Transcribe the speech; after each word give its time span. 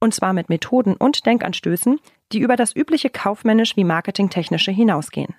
Und 0.00 0.14
zwar 0.14 0.32
mit 0.32 0.48
Methoden 0.48 0.94
und 0.94 1.26
Denkanstößen, 1.26 2.00
die 2.32 2.40
über 2.40 2.56
das 2.56 2.74
übliche 2.74 3.10
kaufmännisch 3.10 3.76
wie 3.76 3.84
marketingtechnische 3.84 4.72
hinausgehen. 4.72 5.34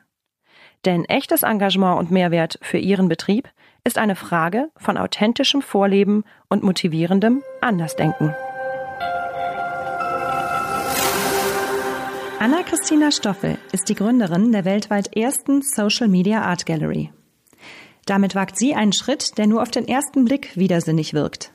Denn 0.86 1.06
echtes 1.06 1.44
Engagement 1.44 2.00
und 2.00 2.12
Mehrwert 2.12 2.58
für 2.62 2.78
Ihren 2.78 3.08
Betrieb 3.08 3.50
ist 3.84 3.98
eine 3.98 4.16
Frage 4.16 4.70
von 4.78 4.98
authentischem 4.98 5.62
Vorleben 5.62 6.24
und 6.50 6.64
motivierendem 6.64 7.44
Andersdenken. 7.62 8.36
Anna-Christina 12.40 13.12
Stoffel 13.12 13.60
ist 13.72 13.90
die 13.90 13.96
Gründerin 13.96 14.52
der 14.52 14.66
weltweit 14.66 15.16
ersten 15.16 15.62
Social 15.62 16.08
Media 16.08 16.42
Art 16.42 16.66
Gallery. 16.66 17.12
Damit 18.08 18.34
wagt 18.34 18.58
sie 18.58 18.74
einen 18.74 18.94
Schritt, 18.94 19.38
der 19.38 19.46
nur 19.46 19.62
auf 19.62 19.70
den 19.70 19.88
ersten 19.88 20.26
Blick 20.26 20.58
widersinnig 20.58 21.14
wirkt. 21.14 21.52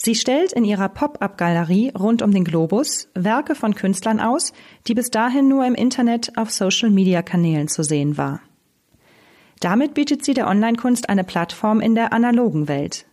Sie 0.00 0.14
stellt 0.14 0.52
in 0.52 0.64
ihrer 0.64 0.88
Pop-up-Galerie 0.88 1.90
rund 1.98 2.22
um 2.22 2.30
den 2.30 2.44
Globus 2.44 3.08
Werke 3.14 3.56
von 3.56 3.74
Künstlern 3.74 4.20
aus, 4.20 4.52
die 4.86 4.94
bis 4.94 5.10
dahin 5.10 5.48
nur 5.48 5.66
im 5.66 5.74
Internet 5.74 6.38
auf 6.38 6.52
Social-Media-Kanälen 6.52 7.66
zu 7.66 7.82
sehen 7.82 8.16
war. 8.16 8.40
Damit 9.58 9.94
bietet 9.94 10.24
sie 10.24 10.34
der 10.34 10.46
Online-Kunst 10.46 11.08
eine 11.08 11.24
Plattform 11.24 11.80
in 11.80 11.96
der 11.96 12.12
analogen 12.12 12.68
Welt. 12.68 13.06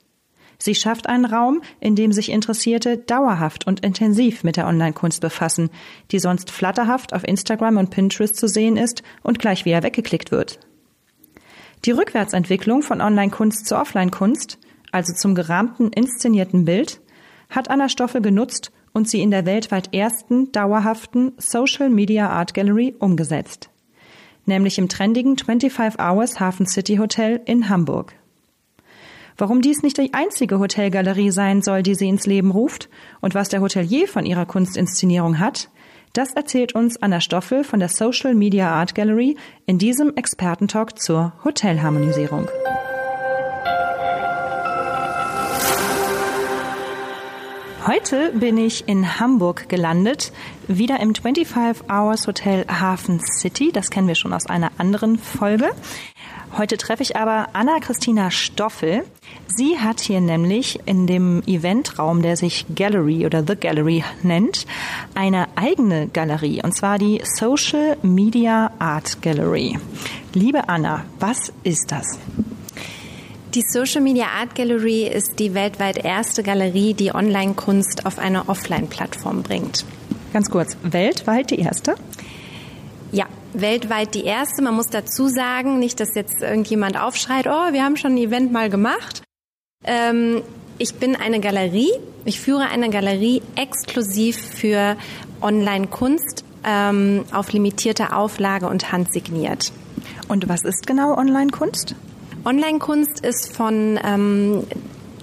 Sie 0.60 0.76
schafft 0.76 1.10
einen 1.10 1.26
Raum, 1.26 1.64
in 1.80 1.96
dem 1.96 2.12
sich 2.12 2.30
Interessierte 2.30 3.00
dauerhaft 3.00 3.66
und 3.66 3.80
intensiv 3.80 4.44
mit 4.44 4.56
der 4.56 4.68
Online-Kunst 4.68 5.22
befassen, 5.22 5.72
die 6.12 6.20
sonst 6.20 6.52
flatterhaft 6.52 7.14
auf 7.14 7.28
Instagram 7.28 7.78
und 7.78 7.90
Pinterest 7.90 8.36
zu 8.36 8.48
sehen 8.48 8.78
ist 8.78 9.02
und 9.24 9.40
gleich 9.40 9.66
wieder 9.66 9.82
weggeklickt 9.82 10.32
wird. 10.32 10.60
Die 11.84 11.92
Rückwärtsentwicklung 11.92 12.84
von 12.84 13.02
Online-Kunst 13.02 13.66
zu 13.66 13.76
Offline-Kunst 13.76 14.60
also 14.96 15.14
zum 15.14 15.36
gerahmten, 15.36 15.90
inszenierten 15.90 16.64
Bild, 16.64 17.02
hat 17.50 17.70
Anna 17.70 17.90
Stoffel 17.90 18.22
genutzt 18.22 18.72
und 18.94 19.10
sie 19.10 19.22
in 19.22 19.30
der 19.30 19.46
weltweit 19.46 19.94
ersten 19.94 20.54
dauerhaften 20.54 21.34
Social 21.38 21.90
Media 21.90 22.30
Art 22.30 22.54
Gallery 22.54 22.96
umgesetzt. 22.98 23.70
Nämlich 24.46 24.78
im 24.78 24.88
trendigen 24.88 25.38
25 25.38 26.00
Hours 26.00 26.40
Hafen 26.40 26.66
City 26.66 26.96
Hotel 26.96 27.42
in 27.46 27.68
Hamburg. 27.68 28.14
Warum 29.38 29.62
dies 29.62 29.84
nicht 29.84 29.98
die 29.98 30.14
einzige 30.14 30.60
Hotelgalerie 30.60 31.32
sein 31.32 31.62
soll, 31.62 31.84
die 31.84 31.96
sie 31.96 32.08
ins 32.08 32.26
Leben 32.26 32.52
ruft 32.52 32.88
und 33.20 33.36
was 33.36 33.50
der 33.50 33.60
Hotelier 33.60 34.08
von 34.08 34.26
ihrer 34.26 34.46
Kunstinszenierung 34.46 35.40
hat, 35.40 35.70
das 36.14 36.32
erzählt 36.32 36.74
uns 36.74 36.96
Anna 37.02 37.20
Stoffel 37.20 37.66
von 37.66 37.82
der 37.82 37.90
Social 37.90 38.34
Media 38.34 38.72
Art 38.72 38.96
Gallery 38.96 39.36
in 39.66 39.78
diesem 39.78 40.16
Expertentalk 40.16 40.98
zur 40.98 41.34
Hotelharmonisierung. 41.44 42.48
Heute 47.88 48.32
bin 48.32 48.58
ich 48.58 48.88
in 48.88 49.20
Hamburg 49.20 49.70
gelandet, 49.70 50.32
wieder 50.68 51.00
im 51.02 51.14
25 51.14 51.88
Hours 51.88 52.26
Hotel 52.26 52.66
Hafen 52.68 53.20
City. 53.20 53.72
Das 53.72 53.92
kennen 53.92 54.08
wir 54.08 54.16
schon 54.16 54.34
aus 54.34 54.48
einer 54.48 54.72
anderen 54.80 55.20
Folge. 55.20 55.70
Heute 56.58 56.78
treffe 56.78 57.04
ich 57.04 57.16
aber 57.16 57.50
Anna-Christina 57.54 58.32
Stoffel. 58.32 59.04
Sie 59.46 59.78
hat 59.78 60.00
hier 60.00 60.20
nämlich 60.20 60.80
in 60.88 61.06
dem 61.06 61.44
Eventraum, 61.46 62.24
der 62.24 62.38
sich 62.38 62.66
Gallery 62.74 63.24
oder 63.24 63.44
The 63.46 63.56
Gallery 63.56 64.04
nennt, 64.24 64.66
eine 65.14 65.48
eigene 65.56 66.08
Galerie, 66.08 66.64
und 66.64 66.76
zwar 66.76 66.98
die 66.98 67.22
Social 67.24 67.98
Media 68.02 68.72
Art 68.80 69.22
Gallery. 69.22 69.78
Liebe 70.34 70.70
Anna, 70.70 71.06
was 71.20 71.54
ist 71.62 71.92
das? 71.92 72.18
Die 73.56 73.62
Social 73.62 74.02
Media 74.02 74.26
Art 74.38 74.54
Gallery 74.54 75.08
ist 75.08 75.40
die 75.40 75.54
weltweit 75.54 76.04
erste 76.04 76.44
Galerie, 76.44 76.94
die 76.94 77.16
Online-Kunst 77.16 78.06
auf 78.06 78.20
eine 78.20 78.50
Offline-Plattform 78.50 79.44
bringt. 79.44 79.86
Ganz 80.34 80.50
kurz, 80.50 80.76
weltweit 80.84 81.52
die 81.52 81.60
erste? 81.60 81.96
Ja, 83.14 83.28
weltweit 83.54 84.14
die 84.14 84.26
erste. 84.26 84.62
Man 84.62 84.76
muss 84.76 84.88
dazu 84.88 85.30
sagen, 85.30 85.80
nicht, 85.80 86.02
dass 86.02 86.16
jetzt 86.16 86.42
irgendjemand 86.42 87.00
aufschreit, 87.00 87.48
oh, 87.48 87.72
wir 87.72 87.82
haben 87.82 87.96
schon 87.96 88.16
ein 88.16 88.18
Event 88.18 88.52
mal 88.52 88.70
gemacht. 88.70 89.22
Ähm, 89.86 90.42
ich 90.78 90.96
bin 90.96 91.16
eine 91.16 91.40
Galerie. 91.40 91.94
Ich 92.26 92.42
führe 92.42 92.68
eine 92.68 92.90
Galerie 92.90 93.42
exklusiv 93.56 94.36
für 94.36 94.98
Online-Kunst 95.42 96.44
ähm, 96.66 97.24
auf 97.32 97.54
limitierte 97.54 98.18
Auflage 98.18 98.68
und 98.68 98.92
handsigniert. 98.92 99.72
Und 100.28 100.50
was 100.50 100.66
ist 100.66 100.86
genau 100.86 101.16
Online-Kunst? 101.18 101.96
Online-Kunst 102.46 103.26
ist 103.26 103.56
von 103.56 104.00
ähm, 104.04 104.64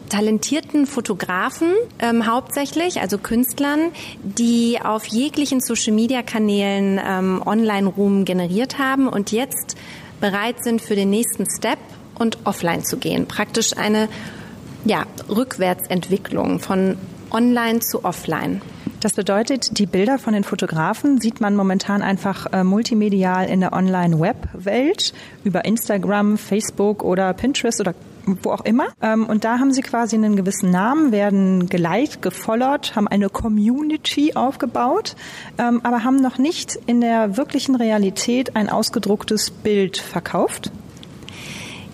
talentierten 0.09 0.87
Fotografen 0.87 1.73
ähm, 1.99 2.27
hauptsächlich, 2.27 3.01
also 3.01 3.17
Künstlern, 3.17 3.93
die 4.23 4.79
auf 4.83 5.07
jeglichen 5.07 5.61
Social-Media-Kanälen 5.61 7.01
ähm, 7.03 7.43
Online-Ruhm 7.45 8.25
generiert 8.25 8.79
haben 8.79 9.09
und 9.09 9.33
jetzt 9.33 9.77
bereit 10.21 10.63
sind 10.63 10.83
für 10.83 10.97
den 10.97 11.11
nächsten 11.11 11.47
Step 11.49 11.79
und 12.19 12.39
offline 12.45 12.85
zu 12.85 12.99
gehen. 12.99 13.27
Praktisch 13.27 13.77
eine 13.77 14.09
ja, 14.85 15.05
Rückwärtsentwicklung 15.29 16.59
von 16.59 16.99
online 17.31 17.81
zu 17.81 18.05
offline. 18.05 18.61
Das 19.03 19.15
bedeutet, 19.15 19.81
die 19.81 19.87
Bilder 19.87 20.17
von 20.17 20.33
den 20.33 20.45
Fotografen 20.45 21.21
sieht 21.21 21.41
man 21.41 21.57
momentan 21.57 22.03
einfach 22.03 22.47
äh, 22.53 22.63
multimedial 22.63 23.49
in 23.49 23.59
der 23.59 23.73
Online-Web-Welt 23.73 25.13
über 25.43 25.65
Instagram, 25.65 26.39
Facebook 26.39 27.03
oder 27.03 27.33
Pinterest 27.33 27.81
oder 27.81 27.97
wo 28.27 28.53
auch 28.53 28.65
immer. 28.65 28.85
Ähm, 29.03 29.27
und 29.27 29.43
da 29.43 29.59
haben 29.59 29.73
sie 29.73 29.81
quasi 29.81 30.15
einen 30.15 30.37
gewissen 30.37 30.71
Namen, 30.71 31.11
werden 31.11 31.69
geliked, 31.69 32.23
gefollowt, 32.23 32.95
haben 32.95 33.09
eine 33.09 33.29
Community 33.29 34.35
aufgebaut, 34.37 35.17
ähm, 35.59 35.81
aber 35.83 36.05
haben 36.05 36.23
noch 36.23 36.39
nicht 36.39 36.79
in 36.87 37.01
der 37.01 37.37
wirklichen 37.37 37.75
Realität 37.75 38.55
ein 38.55 38.69
ausgedrucktes 38.69 39.51
Bild 39.51 39.97
verkauft. 39.97 40.71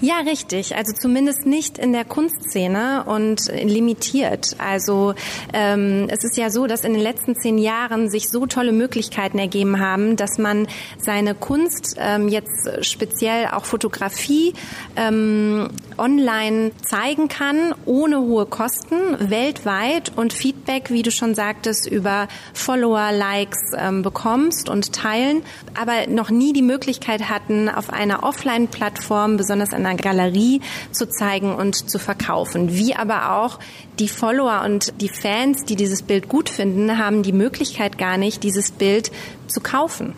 Ja, 0.00 0.20
richtig. 0.20 0.76
Also 0.76 0.92
zumindest 0.92 1.44
nicht 1.44 1.76
in 1.76 1.92
der 1.92 2.04
Kunstszene 2.04 3.02
und 3.04 3.50
limitiert. 3.52 4.54
Also 4.58 5.14
ähm, 5.52 6.06
es 6.08 6.22
ist 6.22 6.36
ja 6.36 6.50
so, 6.50 6.68
dass 6.68 6.84
in 6.84 6.92
den 6.92 7.02
letzten 7.02 7.34
zehn 7.34 7.58
Jahren 7.58 8.08
sich 8.08 8.28
so 8.28 8.46
tolle 8.46 8.70
Möglichkeiten 8.70 9.40
ergeben 9.40 9.80
haben, 9.80 10.14
dass 10.14 10.38
man 10.38 10.68
seine 10.98 11.34
Kunst 11.34 11.96
ähm, 11.98 12.28
jetzt 12.28 12.68
speziell 12.82 13.48
auch 13.48 13.64
Fotografie 13.64 14.54
ähm, 14.94 15.68
online 15.96 16.70
zeigen 16.80 17.26
kann, 17.26 17.74
ohne 17.84 18.20
hohe 18.20 18.46
Kosten, 18.46 18.94
weltweit 19.18 20.12
und 20.14 20.32
Feedback, 20.32 20.90
wie 20.90 21.02
du 21.02 21.10
schon 21.10 21.34
sagtest, 21.34 21.90
über 21.90 22.28
Follower, 22.54 23.10
Likes 23.10 23.72
ähm, 23.76 24.02
bekommst 24.02 24.68
und 24.68 24.92
teilen, 24.92 25.42
aber 25.74 26.06
noch 26.06 26.30
nie 26.30 26.52
die 26.52 26.62
Möglichkeit 26.62 27.28
hatten, 27.28 27.68
auf 27.68 27.92
einer 27.92 28.22
Offline-Plattform, 28.22 29.36
besonders 29.36 29.72
an 29.72 29.87
einer 29.88 29.98
Galerie 29.98 30.60
zu 30.92 31.08
zeigen 31.08 31.54
und 31.54 31.90
zu 31.90 31.98
verkaufen. 31.98 32.74
Wie 32.74 32.94
aber 32.94 33.32
auch 33.32 33.58
die 33.98 34.08
Follower 34.08 34.62
und 34.64 35.00
die 35.00 35.08
Fans, 35.08 35.64
die 35.64 35.76
dieses 35.76 36.02
Bild 36.02 36.28
gut 36.28 36.48
finden, 36.48 36.98
haben 36.98 37.22
die 37.22 37.32
Möglichkeit 37.32 37.98
gar 37.98 38.16
nicht, 38.16 38.42
dieses 38.42 38.70
Bild 38.70 39.10
zu 39.46 39.60
kaufen. 39.60 40.14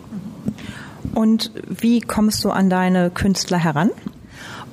Und 1.13 1.51
wie 1.67 2.01
kommst 2.01 2.43
du 2.43 2.51
an 2.51 2.69
deine 2.69 3.09
Künstler 3.09 3.57
heran? 3.57 3.89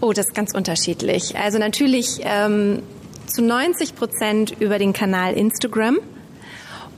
Oh, 0.01 0.13
das 0.13 0.29
ist 0.29 0.35
ganz 0.35 0.55
unterschiedlich. 0.55 1.37
Also 1.37 1.59
natürlich 1.59 2.21
ähm, 2.23 2.83
zu 3.27 3.43
90 3.43 3.97
Prozent 3.97 4.55
über 4.61 4.79
den 4.79 4.93
Kanal 4.93 5.35
Instagram. 5.35 5.99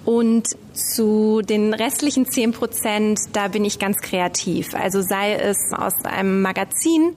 Und 0.05 0.49
zu 0.73 1.43
den 1.43 1.75
restlichen 1.75 2.31
10 2.31 2.53
Prozent, 2.53 3.19
da 3.35 3.49
bin 3.49 3.65
ich 3.65 3.79
ganz 3.79 3.99
kreativ. 3.99 4.75
Also 4.75 5.03
sei 5.03 5.35
es 5.35 5.59
aus 5.73 5.93
einem 6.05 6.41
Magazin, 6.41 7.17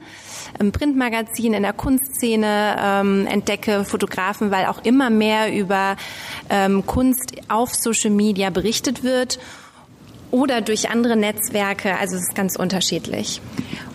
im 0.59 0.71
Printmagazin, 0.71 1.53
in 1.53 1.63
der 1.63 1.73
Kunstszene 1.73 2.75
ähm, 2.79 3.27
entdecke 3.27 3.85
Fotografen, 3.85 4.51
weil 4.51 4.65
auch 4.65 4.83
immer 4.83 5.09
mehr 5.09 5.53
über 5.53 5.95
ähm, 6.49 6.85
Kunst 6.85 7.33
auf 7.49 7.73
Social 7.73 8.11
Media 8.11 8.49
berichtet 8.49 9.03
wird 9.03 9.39
oder 10.31 10.61
durch 10.61 10.89
andere 10.89 11.15
Netzwerke. 11.15 11.97
Also 11.99 12.15
es 12.15 12.23
ist 12.23 12.35
ganz 12.35 12.55
unterschiedlich. 12.55 13.41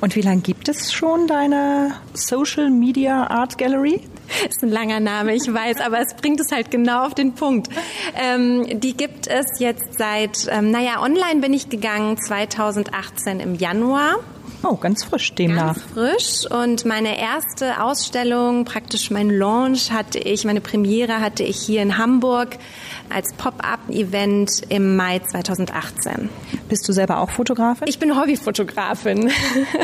Und 0.00 0.14
wie 0.14 0.20
lange 0.20 0.40
gibt 0.40 0.68
es 0.68 0.92
schon 0.92 1.26
deine 1.26 1.94
Social 2.14 2.70
Media 2.70 3.26
Art 3.26 3.58
Gallery? 3.58 4.00
ist 4.48 4.62
ein 4.62 4.70
langer 4.70 5.00
Name, 5.00 5.34
ich 5.34 5.52
weiß, 5.52 5.80
aber 5.80 6.00
es 6.00 6.14
bringt 6.14 6.40
es 6.40 6.52
halt 6.52 6.70
genau 6.70 7.06
auf 7.06 7.14
den 7.14 7.34
Punkt. 7.34 7.68
Ähm, 8.14 8.80
die 8.80 8.96
gibt 8.96 9.26
es 9.26 9.58
jetzt 9.58 9.98
seit, 9.98 10.46
ähm, 10.50 10.70
naja, 10.70 11.02
online 11.02 11.40
bin 11.40 11.52
ich 11.52 11.68
gegangen 11.68 12.16
2018 12.18 13.40
im 13.40 13.54
Januar. 13.54 14.16
Oh, 14.62 14.76
ganz 14.76 15.04
frisch 15.04 15.34
demnach. 15.34 15.76
Ganz 15.76 15.82
frisch. 15.92 16.50
Und 16.50 16.84
meine 16.84 17.18
erste 17.18 17.82
Ausstellung, 17.82 18.64
praktisch 18.64 19.10
mein 19.10 19.30
Launch 19.30 19.92
hatte 19.92 20.18
ich, 20.18 20.44
meine 20.44 20.60
Premiere 20.60 21.20
hatte 21.20 21.44
ich 21.44 21.58
hier 21.58 21.82
in 21.82 21.96
Hamburg 21.96 22.58
als 23.10 23.32
Pop-up-Event 23.34 24.62
im 24.68 24.96
Mai 24.96 25.20
2018. 25.20 26.28
Bist 26.68 26.88
du 26.88 26.92
selber 26.92 27.18
auch 27.20 27.30
Fotografin? 27.30 27.88
Ich 27.88 27.98
bin 27.98 28.18
Hobbyfotografin. 28.18 29.30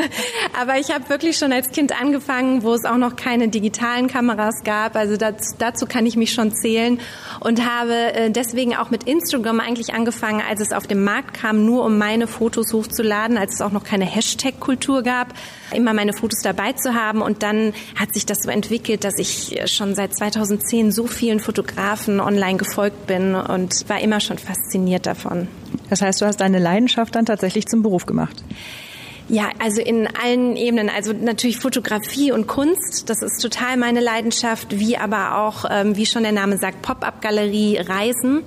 Aber 0.59 0.77
ich 0.77 0.93
habe 0.93 1.09
wirklich 1.09 1.37
schon 1.37 1.51
als 1.51 1.69
Kind 1.69 1.99
angefangen, 1.99 2.63
wo 2.63 2.73
es 2.73 2.85
auch 2.85 2.97
noch 2.97 3.15
keine 3.15 3.47
digitalen 3.47 4.07
Kameras 4.07 4.63
gab. 4.63 4.95
Also 4.95 5.17
das, 5.17 5.55
dazu 5.57 5.85
kann 5.85 6.05
ich 6.05 6.15
mich 6.15 6.33
schon 6.33 6.53
zählen 6.53 6.99
und 7.39 7.65
habe 7.65 8.13
äh, 8.13 8.31
deswegen 8.31 8.75
auch 8.75 8.89
mit 8.89 9.03
Instagram 9.05 9.59
eigentlich 9.59 9.93
angefangen, 9.93 10.41
als 10.47 10.61
es 10.61 10.71
auf 10.71 10.85
den 10.85 11.03
Markt 11.03 11.33
kam, 11.33 11.65
nur 11.65 11.83
um 11.85 11.97
meine 11.97 12.27
Fotos 12.27 12.73
hochzuladen, 12.73 13.37
als 13.37 13.55
es 13.55 13.61
auch 13.61 13.71
noch 13.71 13.83
keine 13.83 14.05
Hashtag-Kultur 14.05 15.01
gab, 15.01 15.33
immer 15.73 15.93
meine 15.93 16.13
Fotos 16.13 16.41
dabei 16.43 16.73
zu 16.73 16.93
haben. 16.93 17.21
Und 17.21 17.43
dann 17.43 17.73
hat 17.95 18.13
sich 18.13 18.25
das 18.25 18.39
so 18.43 18.49
entwickelt, 18.49 19.03
dass 19.03 19.17
ich 19.17 19.59
schon 19.65 19.95
seit 19.95 20.15
2010 20.15 20.91
so 20.91 21.07
vielen 21.07 21.39
Fotografen 21.39 22.19
online 22.19 22.57
gefolgt 22.57 23.07
bin 23.07 23.14
und 23.21 23.87
war 23.89 23.99
immer 24.01 24.19
schon 24.19 24.37
fasziniert 24.37 25.05
davon. 25.05 25.47
Das 25.89 26.01
heißt, 26.01 26.21
du 26.21 26.25
hast 26.25 26.41
deine 26.41 26.59
Leidenschaft 26.59 27.15
dann 27.15 27.25
tatsächlich 27.25 27.67
zum 27.67 27.83
Beruf 27.83 28.05
gemacht. 28.05 28.43
Ja, 29.27 29.49
also 29.59 29.81
in 29.81 30.07
allen 30.07 30.55
Ebenen. 30.55 30.89
Also 30.89 31.13
natürlich 31.13 31.57
Fotografie 31.57 32.31
und 32.31 32.47
Kunst, 32.47 33.09
das 33.09 33.23
ist 33.23 33.41
total 33.41 33.75
meine 33.77 33.99
Leidenschaft, 33.99 34.79
wie 34.79 34.97
aber 34.97 35.39
auch, 35.39 35.65
ähm, 35.69 35.95
wie 35.95 36.05
schon 36.05 36.23
der 36.23 36.31
Name 36.31 36.57
sagt, 36.57 36.83
Pop-up-Galerie, 36.83 37.77
Reisen 37.77 38.43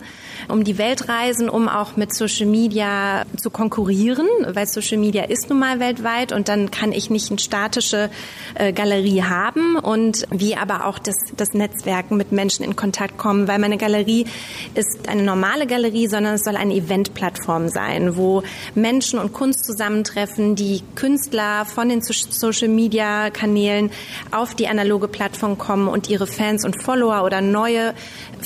um 0.49 0.64
die 0.64 0.79
Welt 0.79 1.08
reisen, 1.08 1.49
um 1.49 1.69
auch 1.69 1.96
mit 1.96 2.14
Social 2.14 2.46
Media 2.46 3.25
zu 3.37 3.50
konkurrieren, 3.50 4.26
weil 4.46 4.67
Social 4.67 4.99
Media 4.99 5.25
ist 5.25 5.50
nun 5.50 5.58
mal 5.58 5.81
weltweit 5.81 6.32
und 6.32 6.49
dann 6.49 6.70
kann 6.70 6.93
ich 6.93 7.11
nicht 7.11 7.31
eine 7.31 7.38
statische 7.38 8.11
äh, 8.55 8.73
Galerie 8.73 9.23
haben 9.23 9.76
und 9.76 10.26
wie 10.31 10.56
aber 10.56 10.87
auch 10.87 10.99
das, 10.99 11.17
das 11.37 11.55
Netzwerken 11.55 12.17
mit 12.17 12.32
Menschen 12.32 12.64
in 12.64 12.76
Kontakt 12.76 13.19
kommen, 13.19 13.49
weil 13.49 13.58
meine 13.58 13.79
Galerie 13.79 14.26
ist 14.75 15.08
eine 15.08 15.23
normale 15.23 15.67
Galerie, 15.67 16.06
sondern 16.06 16.35
es 16.35 16.44
soll 16.44 16.56
eine 16.56 16.75
Eventplattform 16.75 17.69
sein, 17.69 18.17
wo 18.17 18.43
Menschen 18.75 19.19
und 19.19 19.32
Kunst 19.32 19.64
zusammentreffen, 19.64 20.55
die 20.55 20.82
Künstler 20.94 21.64
von 21.64 21.88
den 21.88 22.02
Social 22.02 22.69
Media 22.69 23.31
Kanälen 23.31 23.90
auf 24.31 24.55
die 24.55 24.69
analoge 24.69 25.08
Plattform 25.08 25.58
kommen 25.58 25.88
und 25.88 26.08
ihre 26.08 26.26
Fans 26.26 26.64
und 26.64 26.82
Follower 26.82 27.25
oder 27.25 27.40
neue 27.40 27.94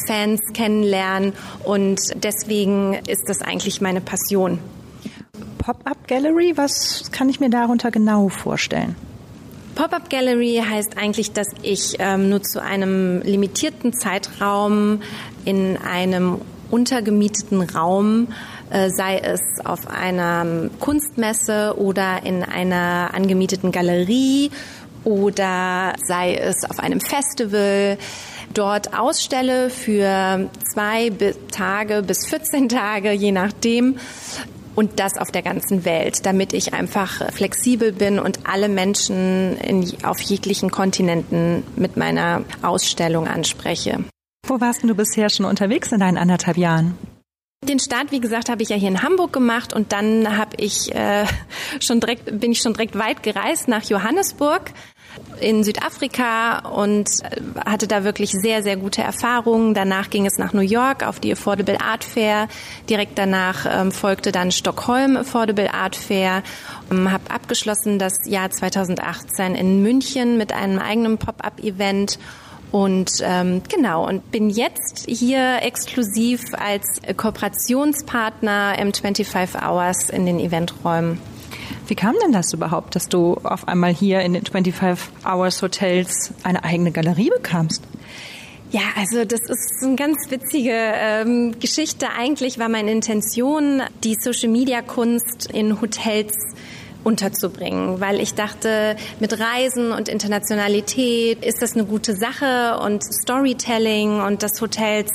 Fans 0.07 0.41
kennenlernen 0.55 1.33
und 1.65 1.82
deswegen 2.15 2.95
ist 3.07 3.29
das 3.29 3.41
eigentlich 3.43 3.81
meine 3.81 4.01
Passion. 4.01 4.59
Pop-up 5.59 6.09
Gallery, 6.09 6.55
was 6.57 7.11
kann 7.13 7.29
ich 7.29 7.39
mir 7.39 7.51
darunter 7.51 7.91
genau 7.91 8.29
vorstellen? 8.29 8.97
Pop-up 9.75 10.11
Gallery 10.11 10.63
heißt 10.69 10.99
eigentlich, 10.99 11.33
dass 11.33 11.49
ich 11.63 11.97
ähm, 11.99 12.29
nur 12.29 12.43
zu 12.43 12.61
einem 12.61 13.23
limitierten 13.23 13.93
Zeitraum 13.93 15.01
in 15.45 15.77
einem 15.79 16.41
untergemieteten 16.71 17.63
Raum, 17.63 18.29
äh, 18.71 18.91
sei 18.91 19.19
es 19.19 19.41
auf 19.65 19.87
einer 19.89 20.69
Kunstmesse 20.81 21.75
oder 21.79 22.25
in 22.25 22.43
einer 22.43 23.11
angemieteten 23.15 23.73
Galerie 23.73 24.51
oder 25.05 25.95
sei 26.07 26.35
es 26.35 26.65
auf 26.69 26.79
einem 26.79 27.01
Festival, 27.01 27.99
dort 28.55 28.99
ausstelle 28.99 29.71
für 29.71 30.49
zwei 30.73 31.11
Tage 31.51 32.03
bis 32.03 32.27
14 32.29 32.69
Tage, 32.69 33.13
je 33.13 33.33
nachdem. 33.33 33.99
Und 34.75 34.99
das 35.01 35.19
auf 35.19 35.31
der 35.31 35.43
ganzen 35.43 35.85
Welt, 35.85 36.25
damit 36.25 36.55
ich 36.55 36.73
einfach 36.73 37.31
flexibel 37.33 37.93
bin 37.93 38.19
und 38.19 38.41
alle 38.45 38.71
Menschen 38.71 39.59
in, 39.59 39.87
auf 40.03 40.19
jeglichen 40.21 40.71
Kontinenten 40.71 41.63
mit 41.77 41.99
meiner 41.99 42.43
Ausstellung 42.63 43.29
anspreche. 43.29 44.05
Wo 44.47 44.61
warst 44.61 44.83
du 44.83 44.95
bisher 44.95 45.29
schon 45.29 45.45
unterwegs 45.45 45.93
in 45.93 46.01
deinen 46.01 46.17
anderthalb 46.17 46.57
Jahren? 46.57 46.97
Den 47.65 47.79
Start, 47.79 48.11
wie 48.11 48.19
gesagt, 48.19 48.49
habe 48.49 48.61
ich 48.65 48.71
ja 48.71 48.77
hier 48.77 48.89
in 48.89 49.03
Hamburg 49.03 49.33
gemacht 49.33 49.73
und 49.73 49.93
dann 49.93 50.37
habe 50.37 50.57
ich 50.57 50.93
äh, 50.93 51.27
schon 51.81 52.01
direkt 52.01 52.41
bin 52.41 52.51
ich 52.51 52.61
schon 52.61 52.73
direkt 52.73 52.99
weit 52.99 53.23
gereist 53.23 53.69
nach 53.69 53.85
Johannesburg 53.85 54.73
in 55.41 55.65
Südafrika 55.65 56.69
und 56.69 57.09
hatte 57.65 57.89
da 57.89 58.05
wirklich 58.05 58.31
sehr, 58.31 58.63
sehr 58.63 58.77
gute 58.77 59.03
Erfahrungen. 59.03 59.75
Danach 59.75 60.09
ging 60.11 60.27
es 60.27 60.39
nach 60.39 60.53
New 60.53 60.61
York 60.61 61.07
auf 61.07 61.21
die 61.21 61.33
Affordable 61.33 61.81
Art 61.81 62.05
Fair. 62.05 62.49
Direkt 62.89 63.19
danach 63.19 63.67
ähm, 63.69 63.93
folgte 63.93 64.33
dann 64.33 64.53
Stockholm 64.53 65.17
Affordable 65.17 65.73
Art 65.75 65.97
Fair. 65.97 66.43
Ähm, 66.91 67.11
habe 67.11 67.31
abgeschlossen 67.31 67.99
das 67.99 68.15
Jahr 68.27 68.51
2018 68.51 69.55
in 69.55 69.83
München 69.83 70.39
mit 70.39 70.53
einem 70.53 70.79
eigenen 70.79 71.19
Pop-up-Event. 71.19 72.19
Und 72.71 73.21
ähm, 73.23 73.63
genau, 73.69 74.09
und 74.09 74.31
bin 74.31 74.49
jetzt 74.49 75.05
hier 75.07 75.59
exklusiv 75.61 76.43
als 76.55 76.87
Kooperationspartner 77.17 78.79
im 78.79 78.95
25 78.95 79.61
Hours 79.61 80.09
in 80.09 80.25
den 80.25 80.41
Eventräumen. 80.41 81.19
Wie 81.93 81.97
kam 81.97 82.15
denn 82.25 82.33
das 82.33 82.55
überhaupt, 82.55 82.97
dass 82.97 83.11
du 83.11 83.35
auf 83.43 83.69
einmal 83.69 83.93
hier 83.93 84.23
in 84.23 84.33
den 84.33 84.47
25 84.47 85.27
Hours 85.27 85.61
Hotels 85.61 86.33
eine 86.43 86.65
eigene 86.65 86.91
Galerie 86.91 87.29
bekamst? 87.29 87.83
Ja, 88.71 88.81
also 88.97 89.27
das 89.27 89.41
ist 89.41 89.83
eine 89.83 89.97
ganz 89.97 90.17
witzige 90.31 90.73
ähm, 90.73 91.55
Geschichte. 91.61 92.07
Eigentlich 92.19 92.59
war 92.59 92.71
meine 92.71 92.93
Intention, 92.93 93.83
die 94.05 94.15
Social-Media-Kunst 94.19 95.51
in 95.53 95.83
Hotels 95.83 96.33
unterzubringen, 97.05 98.01
weil 98.01 98.21
ich 98.21 98.33
dachte, 98.33 98.97
mit 99.21 99.39
Reisen 99.39 99.93
und 99.93 100.09
Internationalität 100.09 101.45
ist 101.45 101.61
das 101.61 101.75
eine 101.75 101.85
gute 101.85 102.17
Sache 102.17 102.79
und 102.79 103.03
Storytelling 103.05 104.23
und 104.23 104.43
das 104.43 104.59
Hotels 104.63 105.11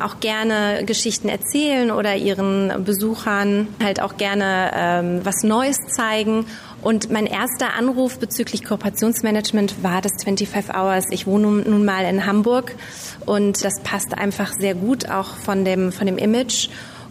auch 0.00 0.20
gerne 0.20 0.84
Geschichten 0.84 1.28
erzählen 1.28 1.90
oder 1.90 2.16
ihren 2.16 2.84
Besuchern 2.84 3.68
halt 3.82 4.00
auch 4.00 4.16
gerne 4.16 4.70
ähm, 4.74 5.20
was 5.24 5.42
Neues 5.42 5.78
zeigen. 5.88 6.46
Und 6.82 7.10
mein 7.10 7.26
erster 7.26 7.74
Anruf 7.74 8.18
bezüglich 8.18 8.64
Kooperationsmanagement 8.64 9.82
war 9.82 10.00
das 10.00 10.12
25 10.22 10.74
Hours. 10.74 11.06
Ich 11.10 11.26
wohne 11.26 11.48
nun 11.48 11.84
mal 11.84 12.04
in 12.04 12.24
Hamburg 12.24 12.74
und 13.26 13.64
das 13.64 13.80
passt 13.82 14.16
einfach 14.16 14.52
sehr 14.52 14.74
gut 14.74 15.10
auch 15.10 15.36
von 15.36 15.64
dem, 15.64 15.92
von 15.92 16.06
dem 16.06 16.18
Image. 16.18 16.68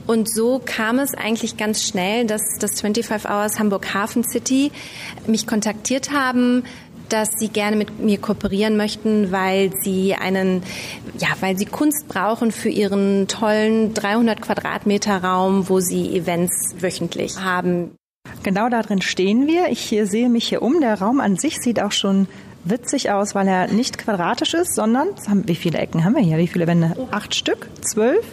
Und 0.08 0.34
so 0.34 0.62
kam 0.64 1.00
es 1.00 1.14
eigentlich 1.14 1.58
ganz 1.58 1.84
schnell, 1.84 2.26
dass 2.26 2.42
das 2.60 2.80
25 2.80 3.30
Hours 3.30 3.60
Hamburg 3.60 3.94
Hafen 3.94 4.24
City 4.24 4.72
mich 5.28 5.46
kontaktiert 5.46 6.12
haben, 6.12 6.64
dass 7.10 7.30
sie 7.38 7.50
gerne 7.50 7.76
mit 7.76 8.00
mir 8.00 8.18
kooperieren 8.18 8.78
möchten, 8.78 9.32
weil 9.32 9.72
sie 9.82 10.16
einen, 10.16 10.64
ja, 11.18 11.30
weil 11.40 11.58
sie 11.58 11.66
Kunst 11.66 12.08
brauchen 12.08 12.52
für 12.52 12.70
ihren 12.70 13.28
tollen 13.28 13.94
300 13.94 14.42
Quadratmeter 14.42 15.24
Raum, 15.24 15.70
wo 15.70 15.80
sie 15.80 16.16
Events 16.16 16.76
wöchentlich 16.80 17.40
haben. 17.40 17.92
Genau 18.44 18.70
da 18.70 18.82
drin 18.82 19.02
stehen 19.02 19.48
wir. 19.48 19.70
Ich 19.70 19.88
sehe 19.88 20.30
mich 20.30 20.50
hier 20.50 20.62
um. 20.62 20.82
Der 20.82 21.00
Raum 21.00 21.20
an 21.20 21.38
sich 21.38 21.60
sieht 21.60 21.82
auch 21.82 21.92
schon 21.92 22.28
witzig 22.70 23.12
aus, 23.12 23.36
weil 23.36 23.48
er 23.48 23.68
nicht 23.68 23.98
quadratisch 23.98 24.54
ist, 24.54 24.76
sondern 24.76 25.10
wie 25.46 25.56
viele 25.56 25.78
Ecken 25.80 26.04
haben 26.04 26.16
wir 26.16 26.22
hier? 26.22 26.38
Wie 26.38 26.48
viele 26.48 26.68
Wände? 26.68 26.96
Acht 27.12 27.36
Stück? 27.36 27.70
Zwölf? 27.82 28.26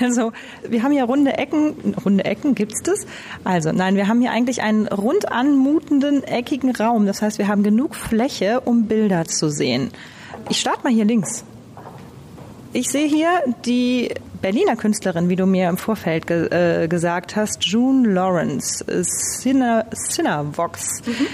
Also 0.00 0.32
wir 0.68 0.82
haben 0.82 0.92
hier 0.92 1.04
runde 1.04 1.36
Ecken. 1.38 1.94
Runde 2.04 2.24
Ecken 2.24 2.54
gibt's 2.54 2.82
das? 2.82 3.06
Also 3.44 3.72
nein, 3.72 3.96
wir 3.96 4.08
haben 4.08 4.20
hier 4.20 4.30
eigentlich 4.30 4.62
einen 4.62 4.86
rund 4.86 5.30
anmutenden 5.30 6.22
eckigen 6.22 6.74
Raum. 6.74 7.06
Das 7.06 7.22
heißt, 7.22 7.38
wir 7.38 7.48
haben 7.48 7.62
genug 7.62 7.94
Fläche, 7.96 8.60
um 8.60 8.86
Bilder 8.86 9.24
zu 9.24 9.50
sehen. 9.50 9.90
Ich 10.48 10.60
starte 10.60 10.84
mal 10.84 10.92
hier 10.92 11.04
links. 11.04 11.44
Ich 12.72 12.88
sehe 12.90 13.06
hier 13.06 13.28
die 13.66 14.14
Berliner 14.40 14.76
Künstlerin, 14.76 15.28
wie 15.28 15.36
du 15.36 15.46
mir 15.46 15.68
im 15.68 15.76
Vorfeld 15.76 16.26
ge 16.26 16.48
äh, 16.50 16.88
gesagt 16.88 17.36
hast, 17.36 17.62
June 17.64 18.08
Lawrence, 18.08 18.84
Cinna, 19.40 19.84
Cinavox. 19.94 21.02
Mhm. 21.06 21.26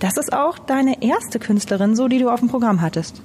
Das 0.00 0.16
ist 0.16 0.32
auch 0.32 0.58
deine 0.58 1.02
erste 1.02 1.38
Künstlerin, 1.40 1.96
so 1.96 2.06
die 2.06 2.18
du 2.18 2.30
auf 2.30 2.40
dem 2.40 2.48
Programm 2.48 2.80
hattest. 2.80 3.20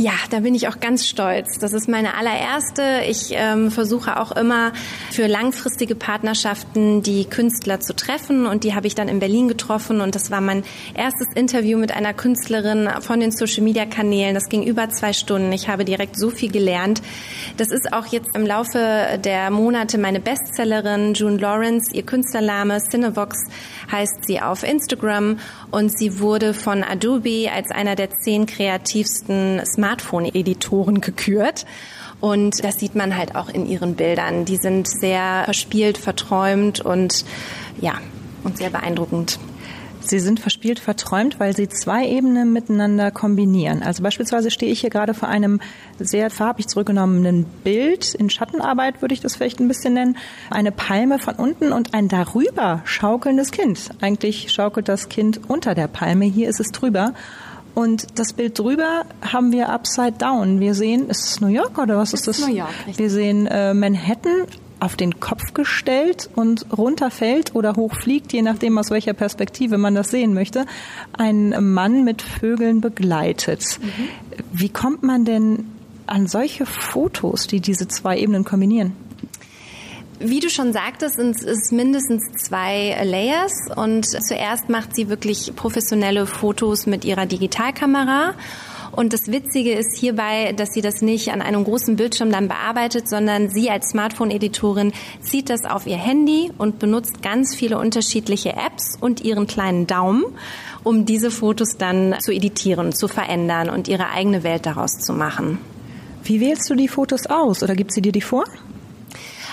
Ja, 0.00 0.12
da 0.30 0.40
bin 0.40 0.54
ich 0.54 0.66
auch 0.66 0.80
ganz 0.80 1.06
stolz. 1.06 1.58
Das 1.58 1.74
ist 1.74 1.86
meine 1.86 2.14
allererste. 2.14 3.02
Ich 3.06 3.32
ähm, 3.32 3.70
versuche 3.70 4.18
auch 4.18 4.32
immer 4.32 4.72
für 5.10 5.26
langfristige 5.26 5.94
Partnerschaften 5.94 7.02
die 7.02 7.26
Künstler 7.26 7.80
zu 7.80 7.94
treffen 7.94 8.46
und 8.46 8.64
die 8.64 8.74
habe 8.74 8.86
ich 8.86 8.94
dann 8.94 9.08
in 9.10 9.18
Berlin 9.18 9.46
getroffen 9.46 10.00
und 10.00 10.14
das 10.14 10.30
war 10.30 10.40
mein 10.40 10.64
erstes 10.94 11.26
Interview 11.34 11.76
mit 11.76 11.94
einer 11.94 12.14
Künstlerin 12.14 12.88
von 13.02 13.20
den 13.20 13.30
Social 13.30 13.62
Media 13.62 13.84
Kanälen. 13.84 14.34
Das 14.34 14.48
ging 14.48 14.62
über 14.62 14.88
zwei 14.88 15.12
Stunden. 15.12 15.52
Ich 15.52 15.68
habe 15.68 15.84
direkt 15.84 16.18
so 16.18 16.30
viel 16.30 16.50
gelernt. 16.50 17.02
Das 17.58 17.68
ist 17.68 17.92
auch 17.92 18.06
jetzt 18.06 18.34
im 18.34 18.46
Laufe 18.46 19.20
der 19.22 19.50
Monate 19.50 19.98
meine 19.98 20.20
Bestsellerin 20.20 21.12
June 21.12 21.36
Lawrence. 21.36 21.94
Ihr 21.94 22.04
Künstlername 22.04 22.80
Cinevox 22.80 23.36
heißt 23.92 24.24
sie 24.26 24.40
auf 24.40 24.62
Instagram 24.62 25.38
und 25.70 25.98
sie 25.98 26.20
wurde 26.20 26.54
von 26.54 26.82
Adobe 26.82 27.50
als 27.54 27.70
einer 27.70 27.96
der 27.96 28.08
zehn 28.12 28.46
kreativsten 28.46 29.60
Smartphone-Editoren 29.90 31.00
gekürt. 31.00 31.66
Und 32.20 32.62
das 32.62 32.78
sieht 32.78 32.94
man 32.94 33.16
halt 33.16 33.34
auch 33.34 33.48
in 33.48 33.66
ihren 33.66 33.94
Bildern. 33.94 34.44
Die 34.44 34.56
sind 34.56 34.86
sehr 34.86 35.42
verspielt, 35.44 35.98
verträumt 35.98 36.80
und 36.80 37.24
ja, 37.80 37.94
und 38.44 38.58
sehr 38.58 38.70
beeindruckend. 38.70 39.38
Sie 40.02 40.18
sind 40.18 40.40
verspielt 40.40 40.78
verträumt, 40.78 41.38
weil 41.38 41.54
Sie 41.54 41.68
zwei 41.68 42.06
Ebenen 42.06 42.52
miteinander 42.52 43.10
kombinieren. 43.10 43.82
Also 43.82 44.02
beispielsweise 44.02 44.50
stehe 44.50 44.72
ich 44.72 44.80
hier 44.80 44.90
gerade 44.90 45.12
vor 45.12 45.28
einem 45.28 45.60
sehr 45.98 46.30
farbig 46.30 46.68
zurückgenommenen 46.68 47.44
Bild. 47.64 48.14
In 48.14 48.30
Schattenarbeit 48.30 49.02
würde 49.02 49.14
ich 49.14 49.20
das 49.20 49.36
vielleicht 49.36 49.60
ein 49.60 49.68
bisschen 49.68 49.94
nennen. 49.94 50.16
Eine 50.50 50.72
Palme 50.72 51.18
von 51.18 51.34
unten 51.34 51.72
und 51.72 51.92
ein 51.92 52.08
darüber 52.08 52.80
schaukelndes 52.84 53.50
Kind. 53.50 53.90
Eigentlich 54.00 54.50
schaukelt 54.50 54.88
das 54.88 55.10
Kind 55.10 55.42
unter 55.48 55.74
der 55.74 55.86
Palme. 55.86 56.24
Hier 56.24 56.48
ist 56.48 56.60
es 56.60 56.72
drüber. 56.72 57.12
Und 57.80 58.18
das 58.18 58.34
Bild 58.34 58.58
drüber 58.58 59.06
haben 59.22 59.52
wir 59.52 59.70
upside 59.70 60.12
down. 60.18 60.60
Wir 60.60 60.74
sehen, 60.74 61.08
ist 61.08 61.24
es 61.24 61.40
New 61.40 61.48
York 61.48 61.78
oder 61.78 61.96
was 61.96 62.12
ist 62.12 62.28
das? 62.28 62.46
New 62.46 62.54
York, 62.54 62.68
richtig. 62.80 62.98
Wir 62.98 63.08
sehen 63.08 63.46
äh, 63.46 63.72
Manhattan 63.72 64.44
auf 64.80 64.96
den 64.96 65.18
Kopf 65.18 65.54
gestellt 65.54 66.28
und 66.36 66.66
runterfällt 66.76 67.54
oder 67.54 67.76
hochfliegt, 67.76 68.34
je 68.34 68.42
nachdem 68.42 68.76
aus 68.76 68.90
welcher 68.90 69.14
Perspektive 69.14 69.78
man 69.78 69.94
das 69.94 70.10
sehen 70.10 70.34
möchte, 70.34 70.66
ein 71.16 71.54
Mann 71.72 72.04
mit 72.04 72.20
Vögeln 72.20 72.82
begleitet. 72.82 73.64
Mhm. 73.80 74.44
Wie 74.52 74.68
kommt 74.68 75.02
man 75.02 75.24
denn 75.24 75.64
an 76.06 76.26
solche 76.26 76.66
Fotos, 76.66 77.46
die 77.46 77.60
diese 77.60 77.88
zwei 77.88 78.18
Ebenen 78.18 78.44
kombinieren? 78.44 78.92
Wie 80.22 80.40
du 80.40 80.50
schon 80.50 80.74
sagtest, 80.74 81.16
sind 81.16 81.42
es 81.42 81.72
mindestens 81.72 82.30
zwei 82.44 82.94
Layers 83.04 83.52
und 83.74 84.04
zuerst 84.04 84.68
macht 84.68 84.94
sie 84.94 85.08
wirklich 85.08 85.52
professionelle 85.56 86.26
Fotos 86.26 86.84
mit 86.86 87.06
ihrer 87.06 87.24
Digitalkamera 87.24 88.34
und 88.92 89.14
das 89.14 89.28
Witzige 89.28 89.72
ist 89.72 89.96
hierbei, 89.96 90.52
dass 90.52 90.74
sie 90.74 90.82
das 90.82 91.00
nicht 91.00 91.32
an 91.32 91.40
einem 91.40 91.64
großen 91.64 91.96
Bildschirm 91.96 92.30
dann 92.30 92.48
bearbeitet, 92.48 93.08
sondern 93.08 93.48
sie 93.48 93.70
als 93.70 93.90
Smartphone-Editorin 93.90 94.92
zieht 95.22 95.48
das 95.48 95.64
auf 95.64 95.86
ihr 95.86 95.96
Handy 95.96 96.50
und 96.58 96.78
benutzt 96.78 97.22
ganz 97.22 97.54
viele 97.54 97.78
unterschiedliche 97.78 98.50
Apps 98.50 98.98
und 99.00 99.22
ihren 99.24 99.46
kleinen 99.46 99.86
Daumen, 99.86 100.24
um 100.82 101.06
diese 101.06 101.30
Fotos 101.30 101.78
dann 101.78 102.16
zu 102.20 102.32
editieren, 102.32 102.92
zu 102.92 103.08
verändern 103.08 103.70
und 103.70 103.88
ihre 103.88 104.10
eigene 104.10 104.42
Welt 104.42 104.66
daraus 104.66 104.98
zu 104.98 105.14
machen. 105.14 105.58
Wie 106.24 106.40
wählst 106.40 106.68
du 106.68 106.74
die 106.74 106.88
Fotos 106.88 107.26
aus 107.26 107.62
oder 107.62 107.74
gibt 107.74 107.92
sie 107.94 108.02
dir 108.02 108.12
die 108.12 108.20
vor? 108.20 108.44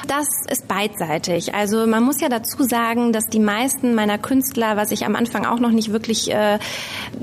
Das 0.05 0.27
ist 0.49 0.67
beidseitig. 0.67 1.55
Also 1.55 1.87
man 1.87 2.03
muss 2.03 2.21
ja 2.21 2.29
dazu 2.29 2.63
sagen, 2.63 3.11
dass 3.13 3.25
die 3.27 3.39
meisten 3.39 3.95
meiner 3.95 4.17
Künstler, 4.17 4.77
was 4.77 4.91
ich 4.91 5.05
am 5.05 5.15
Anfang 5.15 5.45
auch 5.45 5.59
noch 5.59 5.71
nicht 5.71 5.91
wirklich 5.91 6.31
äh, 6.31 6.59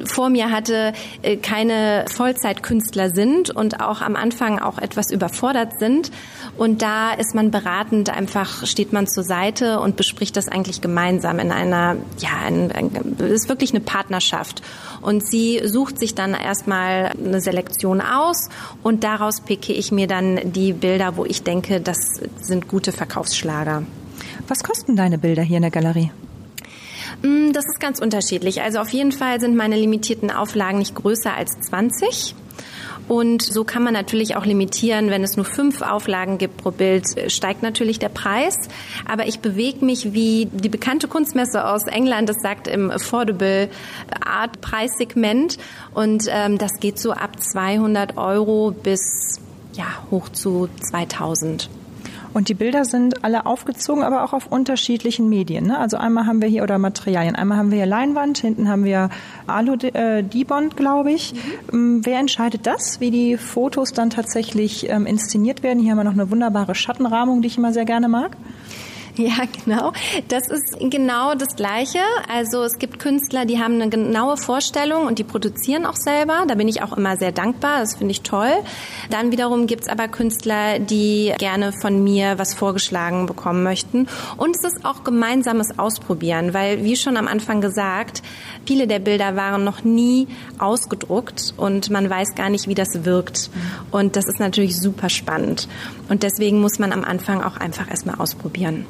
vor 0.04 0.30
mir 0.30 0.50
hatte, 0.50 0.92
äh, 1.22 1.36
keine 1.36 2.06
Vollzeitkünstler 2.08 3.10
sind 3.10 3.50
und 3.50 3.80
auch 3.80 4.00
am 4.00 4.16
Anfang 4.16 4.58
auch 4.58 4.78
etwas 4.78 5.10
überfordert 5.10 5.78
sind. 5.78 6.10
Und 6.56 6.82
da 6.82 7.12
ist 7.12 7.34
man 7.34 7.50
beratend, 7.50 8.10
einfach 8.10 8.66
steht 8.66 8.92
man 8.92 9.08
zur 9.08 9.24
Seite 9.24 9.80
und 9.80 9.96
bespricht 9.96 10.36
das 10.36 10.48
eigentlich 10.48 10.80
gemeinsam 10.80 11.40
in 11.40 11.50
einer, 11.50 11.96
ja, 12.18 12.30
ein, 12.44 12.70
ein, 12.70 13.16
ist 13.18 13.48
wirklich 13.48 13.70
eine 13.70 13.80
Partnerschaft. 13.80 14.62
Und 15.00 15.26
sie 15.26 15.60
sucht 15.64 15.98
sich 15.98 16.14
dann 16.14 16.34
erstmal 16.34 17.12
eine 17.18 17.40
Selektion 17.40 18.00
aus 18.00 18.48
und 18.82 19.02
daraus 19.02 19.40
picke 19.40 19.72
ich 19.72 19.90
mir 19.90 20.06
dann 20.06 20.52
die 20.52 20.72
Bilder, 20.72 21.16
wo 21.16 21.24
ich 21.24 21.42
denke, 21.42 21.80
das 21.80 21.98
sind 22.40 22.68
gute 22.68 22.92
Verkaufsschlager. 22.92 23.82
Was 24.46 24.62
kosten 24.62 24.94
deine 24.94 25.18
Bilder 25.18 25.42
hier 25.42 25.56
in 25.56 25.62
der 25.62 25.70
Galerie? 25.72 26.10
Mm, 27.22 27.52
das 27.52 27.64
ist 27.66 27.80
ganz 27.80 27.98
unterschiedlich. 28.00 28.62
Also 28.62 28.78
auf 28.78 28.90
jeden 28.90 29.12
Fall 29.12 29.40
sind 29.40 29.56
meine 29.56 29.76
limitierten 29.76 30.30
Auflagen 30.30 30.78
nicht 30.78 30.94
größer 30.94 31.34
als 31.34 31.58
20. 31.60 32.34
Und 33.08 33.42
so 33.42 33.64
kann 33.64 33.82
man 33.82 33.92
natürlich 33.92 34.36
auch 34.36 34.46
limitieren, 34.46 35.10
wenn 35.10 35.22
es 35.22 35.36
nur 35.36 35.44
fünf 35.44 35.82
Auflagen 35.82 36.38
gibt 36.38 36.56
pro 36.56 36.70
Bild, 36.70 37.06
steigt 37.30 37.62
natürlich 37.62 37.98
der 37.98 38.08
Preis. 38.08 38.56
Aber 39.06 39.26
ich 39.26 39.40
bewege 39.40 39.84
mich 39.84 40.14
wie 40.14 40.46
die 40.46 40.68
bekannte 40.68 41.08
Kunstmesse 41.08 41.66
aus 41.66 41.86
England, 41.86 42.28
das 42.28 42.40
sagt 42.40 42.66
im 42.66 42.90
Affordable 42.90 43.68
Art 44.24 44.60
Preissegment. 44.60 45.58
Und 45.92 46.24
ähm, 46.28 46.58
das 46.58 46.80
geht 46.80 46.98
so 46.98 47.12
ab 47.12 47.40
200 47.40 48.16
Euro 48.16 48.70
bis 48.70 49.40
ja, 49.74 49.86
hoch 50.10 50.28
zu 50.30 50.68
2000. 50.80 51.68
Und 52.34 52.48
die 52.48 52.54
Bilder 52.54 52.84
sind 52.84 53.24
alle 53.24 53.46
aufgezogen, 53.46 54.02
aber 54.02 54.24
auch 54.24 54.32
auf 54.32 54.48
unterschiedlichen 54.48 55.28
Medien. 55.28 55.68
Ne? 55.68 55.78
Also 55.78 55.96
einmal 55.96 56.26
haben 56.26 56.42
wir 56.42 56.48
hier 56.48 56.64
oder 56.64 56.78
Materialien. 56.78 57.36
Einmal 57.36 57.56
haben 57.56 57.70
wir 57.70 57.78
hier 57.78 57.86
Leinwand, 57.86 58.38
hinten 58.38 58.68
haben 58.68 58.84
wir 58.84 59.08
Alu 59.46 59.74
äh, 59.74 60.24
glaube 60.76 61.12
ich. 61.12 61.32
Mhm. 61.32 61.38
Ähm, 61.72 62.00
wer 62.04 62.18
entscheidet 62.18 62.66
das, 62.66 63.00
wie 63.00 63.12
die 63.12 63.36
Fotos 63.36 63.92
dann 63.92 64.10
tatsächlich 64.10 64.90
ähm, 64.90 65.06
inszeniert 65.06 65.62
werden? 65.62 65.78
Hier 65.78 65.92
haben 65.92 65.98
wir 65.98 66.04
noch 66.04 66.12
eine 66.12 66.30
wunderbare 66.30 66.74
Schattenrahmung, 66.74 67.40
die 67.40 67.46
ich 67.46 67.56
immer 67.56 67.72
sehr 67.72 67.84
gerne 67.84 68.08
mag. 68.08 68.36
Ja, 69.24 69.44
genau. 69.64 69.92
Das 70.28 70.48
ist 70.48 70.76
genau 70.90 71.34
das 71.34 71.54
Gleiche. 71.54 72.00
Also 72.28 72.64
es 72.64 72.78
gibt 72.78 72.98
Künstler, 72.98 73.44
die 73.44 73.60
haben 73.60 73.74
eine 73.74 73.88
genaue 73.88 74.36
Vorstellung 74.36 75.06
und 75.06 75.20
die 75.20 75.24
produzieren 75.24 75.86
auch 75.86 75.94
selber. 75.94 76.44
Da 76.48 76.56
bin 76.56 76.66
ich 76.66 76.82
auch 76.82 76.96
immer 76.96 77.16
sehr 77.16 77.30
dankbar. 77.30 77.80
Das 77.80 77.94
finde 77.94 78.10
ich 78.10 78.22
toll. 78.22 78.52
Dann 79.10 79.30
wiederum 79.30 79.68
gibt's 79.68 79.88
aber 79.88 80.08
Künstler, 80.08 80.80
die 80.80 81.32
gerne 81.38 81.72
von 81.72 82.02
mir 82.02 82.38
was 82.38 82.54
vorgeschlagen 82.54 83.26
bekommen 83.26 83.62
möchten. 83.62 84.08
Und 84.36 84.56
es 84.56 84.64
ist 84.64 84.84
auch 84.84 85.04
gemeinsames 85.04 85.78
Ausprobieren, 85.78 86.52
weil 86.52 86.82
wie 86.82 86.96
schon 86.96 87.16
am 87.16 87.28
Anfang 87.28 87.60
gesagt, 87.60 88.22
viele 88.66 88.88
der 88.88 88.98
Bilder 88.98 89.36
waren 89.36 89.62
noch 89.62 89.84
nie 89.84 90.26
ausgedruckt 90.58 91.54
und 91.56 91.88
man 91.90 92.10
weiß 92.10 92.34
gar 92.34 92.50
nicht, 92.50 92.66
wie 92.66 92.74
das 92.74 93.04
wirkt. 93.04 93.50
Und 93.92 94.16
das 94.16 94.24
ist 94.26 94.40
natürlich 94.40 94.76
super 94.76 95.08
spannend. 95.08 95.68
Und 96.08 96.24
deswegen 96.24 96.60
muss 96.60 96.80
man 96.80 96.92
am 96.92 97.04
Anfang 97.04 97.42
auch 97.42 97.56
einfach 97.56 97.88
erstmal 97.88 98.16
ausprobieren. 98.16 98.86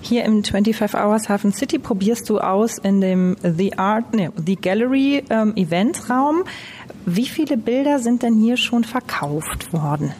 Hier 0.00 0.24
im 0.24 0.44
25 0.44 0.98
Hours 0.98 1.28
Hafen 1.28 1.52
City 1.52 1.78
probierst 1.78 2.28
du 2.30 2.38
aus 2.38 2.78
in 2.78 3.00
dem 3.00 3.36
The 3.42 3.78
Art, 3.78 4.14
nee, 4.14 4.30
The 4.44 4.56
Gallery 4.56 5.24
ähm, 5.28 5.54
Eventraum. 5.56 6.44
Wie 7.04 7.26
viele 7.26 7.56
Bilder 7.56 7.98
sind 7.98 8.22
denn 8.22 8.34
hier 8.34 8.56
schon 8.56 8.84
verkauft 8.84 9.72
worden? 9.72 10.14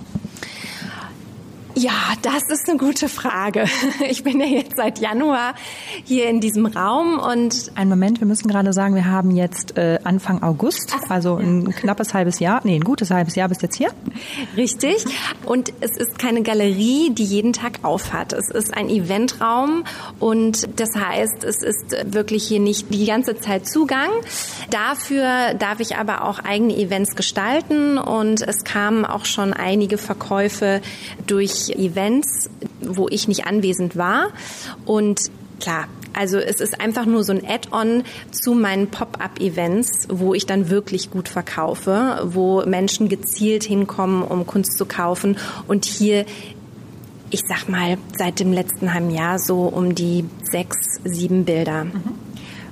Ja, 1.75 1.93
das 2.23 2.45
ist 2.51 2.69
eine 2.69 2.79
gute 2.79 3.09
Frage. 3.09 3.67
Ich 4.11 4.23
bin 4.23 4.41
ja 4.41 4.47
jetzt 4.47 4.77
seit 4.77 5.01
Januar 5.01 5.55
hier 6.05 6.29
in 6.29 6.41
diesem 6.41 6.67
Raum 6.67 7.19
und 7.19 7.73
ein 7.75 7.89
Moment, 7.89 8.21
wir 8.21 8.27
müssen 8.27 8.49
gerade 8.49 8.73
sagen, 8.73 8.95
wir 8.95 9.05
haben 9.05 9.31
jetzt 9.31 9.77
äh, 9.77 9.99
Anfang 10.05 10.43
August, 10.43 10.95
Ach, 10.97 11.11
also 11.11 11.37
ein 11.37 11.67
ja. 11.67 11.73
knappes 11.73 12.15
halbes 12.15 12.39
Jahr, 12.39 12.61
nee, 12.65 12.75
ein 12.75 12.85
gutes 12.85 13.11
halbes 13.11 13.35
Jahr 13.35 13.49
bist 13.49 13.63
jetzt 13.63 13.77
hier. 13.77 13.91
Richtig. 14.57 15.05
Und 15.45 15.73
es 15.81 15.97
ist 15.97 16.19
keine 16.19 16.43
Galerie, 16.43 17.11
die 17.11 17.25
jeden 17.25 17.53
Tag 17.53 17.81
aufhat. 17.83 18.33
Es 18.33 18.49
ist 18.51 18.75
ein 18.75 18.89
Eventraum 18.89 19.85
und 20.21 20.81
das 20.81 20.95
heißt, 20.97 21.45
es 21.45 21.63
ist 21.63 22.15
wirklich 22.15 22.47
hier 22.47 22.61
nicht 22.61 22.93
die 22.93 23.07
ganze 23.07 23.37
Zeit 23.37 23.67
Zugang. 23.69 24.11
Dafür 24.71 25.55
darf 25.55 25.81
ich 25.81 25.97
aber 25.97 26.25
auch 26.25 26.39
eigene 26.39 26.77
Events 26.77 27.15
gestalten 27.15 27.99
und 27.99 28.43
es 28.43 28.65
kamen 28.65 29.05
auch 29.05 29.25
schon 29.25 29.53
einige 29.53 29.99
Verkäufe 29.99 30.81
durch 31.27 31.68
Events, 31.77 32.51
wo 32.81 33.09
ich 33.09 33.29
nicht 33.29 33.47
anwesend 33.47 33.97
war. 33.97 34.29
Und 34.85 35.31
klar, 35.61 35.89
also 36.13 36.39
es 36.39 36.61
ist 36.61 36.81
einfach 36.81 37.07
nur 37.07 37.23
so 37.23 37.33
ein 37.33 37.47
Add-on 37.47 38.03
zu 38.31 38.55
meinen 38.55 38.89
Pop-up-Events, 38.89 40.09
wo 40.11 40.35
ich 40.35 40.47
dann 40.47 40.71
wirklich 40.71 41.11
gut 41.11 41.29
verkaufe, 41.29 42.21
wo 42.25 42.65
Menschen 42.65 43.09
gezielt 43.09 43.65
hinkommen, 43.65 44.23
um 44.23 44.47
Kunst 44.47 44.79
zu 44.79 44.87
kaufen. 44.87 45.37
Und 45.67 45.85
hier, 45.85 46.25
ich 47.31 47.43
sag 47.47 47.69
mal, 47.69 47.99
seit 48.17 48.41
dem 48.41 48.53
letzten 48.53 48.93
halben 48.93 49.11
Jahr 49.11 49.39
so 49.39 49.63
um 49.63 49.95
die 49.95 50.25
sechs, 50.43 51.01
sieben 51.05 51.45
Bilder. 51.45 51.85
Mhm. 51.85 52.27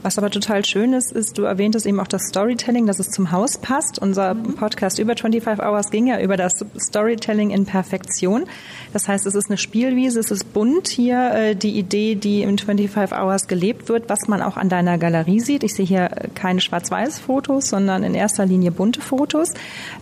Was 0.06 0.18
aber 0.18 0.30
total 0.30 0.64
schön 0.64 0.92
ist, 0.92 1.10
ist, 1.10 1.36
du 1.36 1.42
erwähntest 1.42 1.84
eben 1.84 1.98
auch 1.98 2.06
das 2.06 2.28
Storytelling, 2.28 2.86
dass 2.86 3.00
es 3.00 3.10
zum 3.10 3.32
Haus 3.32 3.58
passt. 3.58 3.98
Unser 3.98 4.34
mhm. 4.34 4.54
Podcast 4.54 5.00
über 5.00 5.16
25 5.16 5.60
Hours 5.66 5.90
ging 5.90 6.06
ja 6.06 6.20
über 6.20 6.36
das 6.36 6.64
Storytelling 6.78 7.50
in 7.50 7.66
Perfektion. 7.66 8.44
Das 8.92 9.08
heißt, 9.08 9.26
es 9.26 9.34
ist 9.34 9.48
eine 9.48 9.58
Spielwiese, 9.58 10.20
es 10.20 10.30
ist 10.30 10.52
bunt 10.52 10.86
hier, 10.86 11.32
äh, 11.32 11.56
die 11.56 11.76
Idee, 11.76 12.14
die 12.14 12.42
im 12.42 12.56
25 12.56 13.18
Hours 13.18 13.48
gelebt 13.48 13.88
wird, 13.88 14.08
was 14.08 14.28
man 14.28 14.42
auch 14.42 14.56
an 14.56 14.68
deiner 14.68 14.96
Galerie 14.96 15.40
sieht. 15.40 15.64
Ich 15.64 15.74
sehe 15.74 15.84
hier 15.84 16.08
keine 16.36 16.60
Schwarz-Weiß-Fotos, 16.60 17.68
sondern 17.68 18.04
in 18.04 18.14
erster 18.14 18.46
Linie 18.46 18.70
bunte 18.70 19.00
Fotos. 19.00 19.54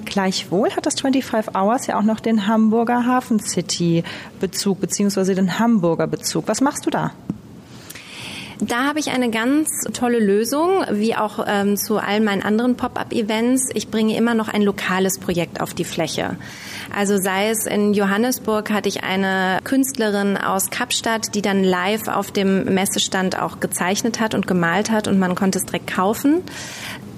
Gleichwohl 0.04 0.70
hat 0.72 0.84
das 0.84 1.00
25 1.00 1.56
Hours 1.56 1.86
ja 1.86 1.98
auch 1.98 2.02
noch 2.02 2.20
den 2.20 2.46
Hamburger 2.46 3.06
Hafen 3.06 3.40
City 3.40 4.04
Bezug, 4.38 4.82
beziehungsweise 4.82 5.34
den 5.34 5.58
Hamburger 5.58 6.06
Bezug. 6.06 6.46
Was 6.46 6.60
machst 6.60 6.84
du 6.84 6.90
da? 6.90 7.12
Da 8.60 8.84
habe 8.84 9.00
ich 9.00 9.10
eine 9.10 9.30
ganz 9.30 9.68
tolle 9.92 10.20
Lösung, 10.20 10.84
wie 10.90 11.16
auch 11.16 11.44
ähm, 11.46 11.76
zu 11.76 11.98
all 11.98 12.20
meinen 12.20 12.42
anderen 12.42 12.76
Pop-up-Events. 12.76 13.70
Ich 13.74 13.88
bringe 13.88 14.16
immer 14.16 14.34
noch 14.34 14.48
ein 14.48 14.62
lokales 14.62 15.18
Projekt 15.18 15.60
auf 15.60 15.74
die 15.74 15.84
Fläche. 15.84 16.36
Also 16.94 17.16
sei 17.16 17.50
es 17.50 17.66
in 17.66 17.94
Johannesburg 17.94 18.70
hatte 18.70 18.88
ich 18.88 19.02
eine 19.02 19.58
Künstlerin 19.64 20.36
aus 20.36 20.70
Kapstadt, 20.70 21.34
die 21.34 21.42
dann 21.42 21.64
live 21.64 22.06
auf 22.06 22.30
dem 22.30 22.64
Messestand 22.72 23.40
auch 23.40 23.58
gezeichnet 23.58 24.20
hat 24.20 24.34
und 24.34 24.46
gemalt 24.46 24.90
hat 24.90 25.08
und 25.08 25.18
man 25.18 25.34
konnte 25.34 25.58
es 25.58 25.64
direkt 25.64 25.92
kaufen. 25.92 26.42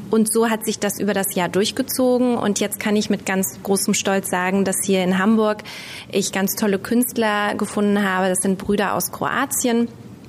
Und 0.09 0.33
so 0.33 0.49
hat 0.49 0.65
sich 0.65 0.79
das 0.79 1.01
über 1.01 1.13
das 1.15 1.35
Jahr 1.35 1.49
durchgezogen. 1.49 2.37
Und 2.39 2.61
jetzt 2.61 2.79
kann 2.79 2.95
ich 2.95 3.11
mit 3.11 3.27
ganz 3.27 3.59
großem 3.63 3.93
Stolz 3.93 4.31
sagen, 4.31 4.65
dass 4.65 4.77
hier 4.85 5.03
in 5.03 5.19
Hamburg 5.19 5.65
ich 6.11 6.33
ganz 6.33 6.55
tolle 6.55 6.79
Künstler 6.79 7.57
gefunden 7.57 8.09
habe. 8.09 8.29
Das 8.29 8.39
sind 8.39 8.57
Brüder 8.57 8.95
aus 8.95 9.11
Kroatien 9.11 9.89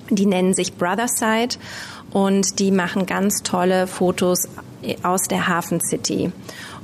die 0.09 0.25
nennen 0.25 0.53
sich 0.53 0.73
Brotherside 0.73 1.57
und 2.11 2.59
die 2.59 2.71
machen 2.71 3.05
ganz 3.05 3.43
tolle 3.43 3.87
Fotos 3.87 4.47
aus 5.03 5.23
der 5.23 5.47
Hafen 5.47 5.81
City. 5.81 6.31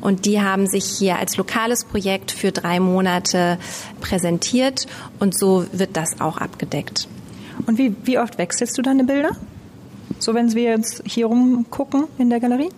Und 0.01 0.25
die 0.25 0.41
haben 0.41 0.67
sich 0.67 0.85
hier 0.85 1.17
als 1.17 1.37
lokales 1.37 1.85
Projekt 1.85 2.31
für 2.31 2.51
drei 2.51 2.79
Monate 2.79 3.57
präsentiert 4.01 4.85
und 5.19 5.37
so 5.37 5.65
wird 5.71 5.95
das 5.95 6.19
auch 6.19 6.37
abgedeckt. 6.37 7.07
Und 7.67 7.77
wie, 7.77 7.95
wie 8.03 8.19
oft 8.19 8.37
wechselst 8.37 8.77
du 8.77 8.81
deine 8.81 9.05
Bilder? 9.05 9.31
So, 10.19 10.33
wenn 10.33 10.53
wir 10.53 10.71
jetzt 10.71 11.03
hier 11.05 11.27
rumgucken 11.27 12.05
in 12.17 12.29
der 12.29 12.39
Galerie? 12.39 12.69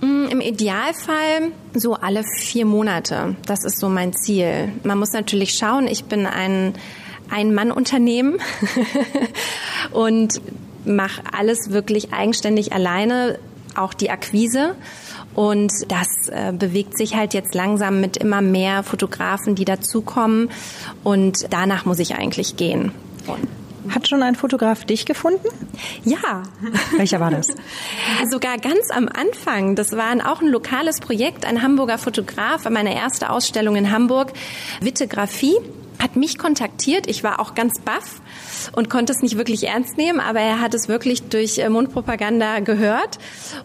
Mm, 0.00 0.26
Im 0.30 0.40
Idealfall 0.40 1.52
so 1.74 1.94
alle 1.94 2.24
vier 2.38 2.66
Monate. 2.66 3.36
Das 3.46 3.64
ist 3.64 3.78
so 3.78 3.88
mein 3.88 4.12
Ziel. 4.14 4.72
Man 4.82 4.98
muss 4.98 5.12
natürlich 5.12 5.54
schauen, 5.54 5.86
ich 5.86 6.04
bin 6.04 6.26
ein 6.26 6.74
ein-Mann-Unternehmen 7.28 8.38
und 9.92 10.40
mache 10.84 11.22
alles 11.32 11.70
wirklich 11.70 12.12
eigenständig 12.12 12.72
alleine, 12.72 13.38
auch 13.74 13.94
die 13.94 14.10
Akquise. 14.10 14.74
Und 15.34 15.70
das 15.88 16.28
äh, 16.28 16.52
bewegt 16.52 16.96
sich 16.96 17.14
halt 17.14 17.34
jetzt 17.34 17.54
langsam 17.54 18.00
mit 18.00 18.16
immer 18.16 18.40
mehr 18.40 18.82
Fotografen, 18.82 19.54
die 19.54 19.66
dazukommen. 19.66 20.50
Und 21.04 21.52
danach 21.52 21.84
muss 21.84 21.98
ich 21.98 22.14
eigentlich 22.14 22.56
gehen. 22.56 22.92
Hat 23.90 24.08
schon 24.08 24.22
ein 24.22 24.34
Fotograf 24.34 24.84
dich 24.84 25.04
gefunden? 25.04 25.46
Ja. 26.04 26.42
Welcher 26.96 27.20
war 27.20 27.30
das? 27.30 27.48
Sogar 28.30 28.58
ganz 28.58 28.90
am 28.90 29.08
Anfang. 29.08 29.76
Das 29.76 29.92
war 29.92 30.14
auch 30.30 30.40
ein 30.40 30.48
lokales 30.48 31.00
Projekt, 31.00 31.44
ein 31.44 31.62
Hamburger 31.62 31.98
Fotograf, 31.98 32.68
meine 32.70 32.94
erste 32.94 33.30
Ausstellung 33.30 33.76
in 33.76 33.92
Hamburg, 33.92 34.32
Vitegraphie 34.80 35.56
hat 36.00 36.16
mich 36.16 36.38
kontaktiert. 36.38 37.06
Ich 37.06 37.24
war 37.24 37.40
auch 37.40 37.54
ganz 37.54 37.80
baff 37.80 38.20
und 38.72 38.90
konnte 38.90 39.12
es 39.12 39.22
nicht 39.22 39.36
wirklich 39.36 39.66
ernst 39.66 39.96
nehmen, 39.96 40.20
aber 40.20 40.40
er 40.40 40.60
hat 40.60 40.74
es 40.74 40.88
wirklich 40.88 41.22
durch 41.24 41.58
äh, 41.58 41.68
Mundpropaganda 41.68 42.60
gehört. 42.60 43.18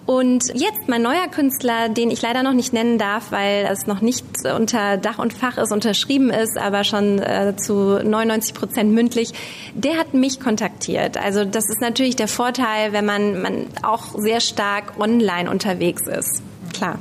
Und 0.06 0.48
jetzt 0.54 0.88
mein 0.88 1.02
neuer 1.02 1.28
Künstler, 1.28 1.90
den 1.90 2.12
ich 2.12 2.22
leider 2.22 2.44
noch 2.44 2.54
nicht 2.54 2.74
nennen 2.74 2.98
darf, 2.98 3.32
weil 3.32 3.68
es 3.72 3.88
noch 3.88 4.02
nicht 4.02 4.26
unter 4.56 4.98
Dach 4.98 5.20
und 5.20 5.34
Fach 5.34 5.58
ist, 5.58 5.72
unterschrieben 5.72 6.30
ist, 6.30 6.58
aber 6.58 6.84
schon 6.84 7.20
äh, 7.20 7.56
zu 7.58 8.00
99 8.04 8.54
Prozent 8.54 8.94
mündlich, 8.94 9.34
der 9.74 9.98
hat 9.98 10.14
mich 10.14 10.40
kontaktiert. 10.40 11.18
Also 11.18 11.46
das 11.46 11.70
ist 11.70 11.82
natürlich 11.82 12.16
der 12.16 12.28
Vorteil, 12.28 12.94
wenn 12.94 13.06
man, 13.06 13.42
man 13.42 13.68
auch 13.84 14.16
sehr 14.18 14.40
stark 14.40 15.00
online 15.00 15.50
unterwegs 15.50 16.04
ist. 16.08 16.42
Klar. 16.74 17.00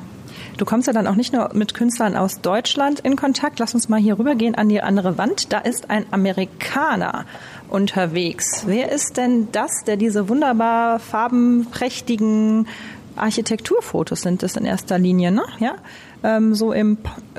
Du 0.61 0.67
kommst 0.67 0.87
ja 0.87 0.93
dann 0.93 1.07
auch 1.07 1.15
nicht 1.15 1.33
nur 1.33 1.55
mit 1.55 1.73
Künstlern 1.73 2.15
aus 2.15 2.43
Deutschland 2.43 3.01
in 3.01 3.17
Kontakt. 3.17 3.59
Lass 3.61 3.75
uns 3.75 3.89
mal 3.89 3.99
hier 3.99 4.19
rübergehen 4.19 4.55
an 4.55 4.69
die 4.69 4.83
andere 4.83 5.17
Wand. 5.17 5.55
Da 5.55 5.59
ist 5.61 5.89
ein 5.89 6.05
Amerikaner 6.11 7.25
unterwegs. 7.71 8.65
Wer 8.67 8.93
ist 8.93 9.17
denn 9.17 9.49
das, 9.53 9.85
der 9.87 9.97
diese 9.97 10.29
wunderbar 10.29 10.99
farbenprächtigen 10.99 12.69
Architekturfotos 13.17 14.21
sind 14.21 14.43
das 14.43 14.55
in 14.57 14.67
erster 14.67 14.99
Linie, 14.99 15.33
ne? 15.33 15.45
Ja, 15.61 15.77
ähm, 16.23 16.55
so 16.55 16.75
im, 16.75 16.99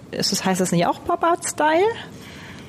ist 0.09 0.31
das 0.31 0.43
heißt 0.43 0.59
das 0.59 0.71
nicht 0.71 0.87
auch 0.87 1.03
Pop-Art-Style 1.05 1.85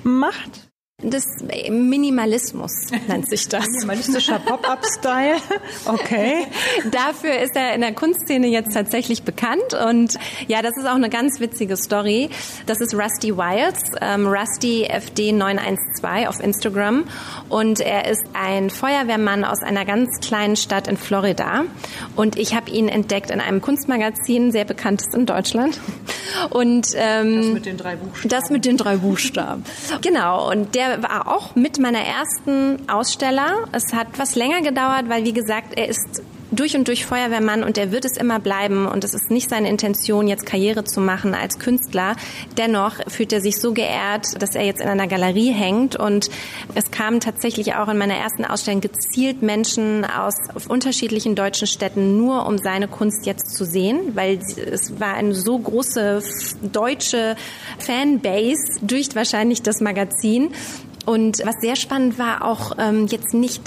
macht? 0.03 0.69
Des 1.03 1.25
Minimalismus 1.69 2.73
nennt 3.09 3.29
sich 3.29 3.49
das. 3.49 3.67
Minimalistischer 3.67 4.39
Pop-up-Style. 4.39 5.37
Okay. 5.87 6.47
Dafür 6.91 7.39
ist 7.41 7.57
er 7.57 7.75
in 7.75 7.81
der 7.81 7.93
Kunstszene 7.93 8.47
jetzt 8.47 8.73
tatsächlich 8.73 9.23
bekannt 9.23 9.75
und 9.75 10.19
ja, 10.47 10.63
das 10.63 10.77
ist 10.77 10.87
auch 10.87 10.95
eine 10.95 11.11
ganz 11.11 11.41
witzige 11.41 11.77
Story. 11.77 12.31
Das 12.67 12.81
ist 12.81 12.95
Rusty 12.95 13.37
Wiles, 13.37 13.81
ähm, 14.01 14.27
Rusty 14.27 14.85
FD 14.85 15.33
912 15.33 16.29
auf 16.29 16.41
Instagram 16.41 17.05
und 17.49 17.81
er 17.81 18.09
ist 18.09 18.25
ein 18.35 18.71
Feuerwehrmann 18.71 19.45
aus 19.45 19.63
einer 19.63 19.85
ganz 19.85 20.21
kleinen 20.21 20.57
Stadt 20.57 20.87
in 20.89 20.97
Florida 20.97 21.65
und 22.17 22.39
ich 22.39 22.55
habe 22.55 22.71
ihn 22.71 22.89
entdeckt 22.89 23.31
in 23.31 23.41
einem 23.41 23.61
Kunstmagazin, 23.61 24.53
sehr 24.53 24.65
bekanntes 24.65 25.13
in 25.15 25.27
Deutschland. 25.27 25.81
Und 26.51 26.89
ähm, 26.95 27.37
das 27.37 27.47
mit 27.47 27.67
den 27.67 27.77
drei 27.77 27.97
Buchstaben. 27.97 28.29
Das 28.29 28.51
mit 28.51 28.65
den 28.65 28.77
drei 28.77 28.97
Buchstaben. 28.97 29.65
genau. 30.01 30.51
Und 30.51 30.75
der 30.75 31.03
war 31.03 31.29
auch 31.29 31.55
mit 31.55 31.79
meiner 31.79 32.01
ersten 32.01 32.89
Aussteller. 32.89 33.69
Es 33.73 33.93
hat 33.93 34.09
was 34.17 34.35
länger 34.35 34.63
gedauert, 34.63 35.09
weil 35.09 35.25
wie 35.25 35.33
gesagt, 35.33 35.79
er 35.79 35.89
ist 35.89 36.23
durch 36.53 36.77
und 36.77 36.87
durch 36.87 37.07
Feuerwehrmann 37.07 37.65
und 37.65 37.79
er 37.79 37.91
wird 37.91 38.05
es 38.05 38.17
immer 38.17 38.39
bleiben 38.39 38.87
und 38.87 39.05
es 39.05 39.15
ist 39.15 39.31
nicht 39.31 39.51
seine 39.51 39.69
Intention, 39.69 40.29
jetzt 40.29 40.47
Karriere 40.47 40.85
zu 40.85 41.01
machen 41.01 41.35
als 41.35 41.59
Künstler. 41.59 42.15
Dennoch 42.59 42.97
fühlt 43.09 43.33
er 43.33 43.41
sich 43.41 43.59
so 43.59 43.73
geehrt, 43.73 44.41
dass 44.41 44.55
er 44.55 44.65
jetzt 44.65 44.81
in 44.81 44.89
einer 44.89 45.07
Galerie 45.07 45.53
hängt 45.53 45.97
und 45.97 46.31
es 46.75 46.91
kamen 46.91 47.21
tatsächlich 47.21 47.75
auch 47.75 47.89
in 47.89 47.99
meiner 47.99 48.17
ersten 48.17 48.45
Ausstellung 48.45 48.83
gezielt 48.83 49.43
Menschen 49.43 50.05
aus 50.05 50.35
unterschiedlichen 50.69 51.35
deutschen 51.35 51.67
Städten 51.67 52.19
nur 52.19 52.47
um 52.47 52.59
seine 52.59 52.87
Kunst 52.87 53.27
jetzt 53.27 53.57
zu 53.57 53.65
sehen, 53.65 54.15
weil 54.15 54.39
es 54.39 55.01
war 55.01 55.15
eine 55.15 55.35
so 55.35 55.59
große 55.59 56.23
deutsche 56.71 57.37
Fanbase 57.79 58.79
durch 58.83 59.15
wahrscheinlich 59.15 59.63
das 59.63 59.81
Magazin. 59.81 60.51
Und 61.05 61.45
was 61.45 61.57
sehr 61.61 61.75
spannend 61.75 62.19
war, 62.19 62.45
auch 62.45 62.73
ähm, 62.79 63.07
jetzt 63.09 63.35
nicht 63.35 63.63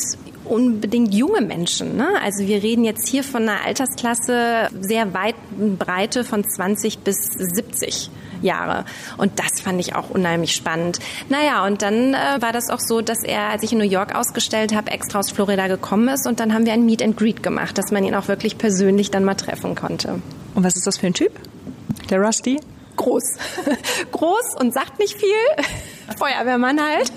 unbedingt 0.46 1.14
junge 1.14 1.42
Menschen. 1.42 1.98
Ne? 1.98 2.08
Also 2.24 2.48
wir 2.48 2.62
reden 2.64 2.84
jetzt 2.86 3.08
hier 3.08 3.24
von 3.24 3.44
einer 3.44 3.66
Altersklasse 3.66 4.70
sehr 4.80 5.14
weit 5.14 5.36
Breite 5.78 6.24
von 6.24 6.48
20 6.48 7.00
bis 7.00 7.18
70. 7.38 8.10
Jahre. 8.42 8.86
Und 9.18 9.40
das 9.40 9.62
fand 9.62 9.80
ich 9.80 9.96
auch 9.96 10.10
unheimlich 10.10 10.54
spannend. 10.54 11.00
Naja, 11.30 11.66
und 11.66 11.82
dann 11.82 12.14
äh, 12.14 12.42
war 12.42 12.54
das 12.54 12.70
auch 12.70 12.80
so, 12.80 13.02
dass 13.02 13.24
er, 13.24 13.50
als 13.50 13.64
ich 13.64 13.72
in 13.74 13.80
New 13.80 13.86
York 13.86 14.16
ausgestellt 14.16 14.74
habe, 14.74 14.92
extra 14.92 15.20
aus 15.20 15.32
Florida 15.32 15.68
gekommen 15.68 16.08
ist 16.10 16.28
und 16.28 16.40
dann 16.40 16.54
haben 16.54 16.66
wir 16.66 16.74
ein 16.74 16.86
Meet 16.86 17.02
and 17.02 17.18
Greet 17.18 17.44
gemacht, 17.44 17.78
dass 17.78 17.92
man 17.92 18.04
ihn 18.04 18.16
auch 18.16 18.28
wirklich 18.28 18.58
persönlich 18.58 19.12
dann 19.12 19.24
mal 19.24 19.36
treffen 19.36 19.76
konnte. 19.76 20.22
Und 20.54 20.64
was 20.64 20.76
ist 20.76 20.88
das 20.88 20.98
für 20.98 21.08
ein 21.08 21.14
Typ? 21.14 21.32
Der 22.10 22.20
Rusty? 22.20 22.60
Groß. 22.96 23.24
Groß 24.12 24.56
und 24.60 24.74
sagt 24.74 25.00
nicht 25.00 25.18
viel. 25.18 25.66
Feuerwehrmann 26.18 26.80
halt. 26.82 27.12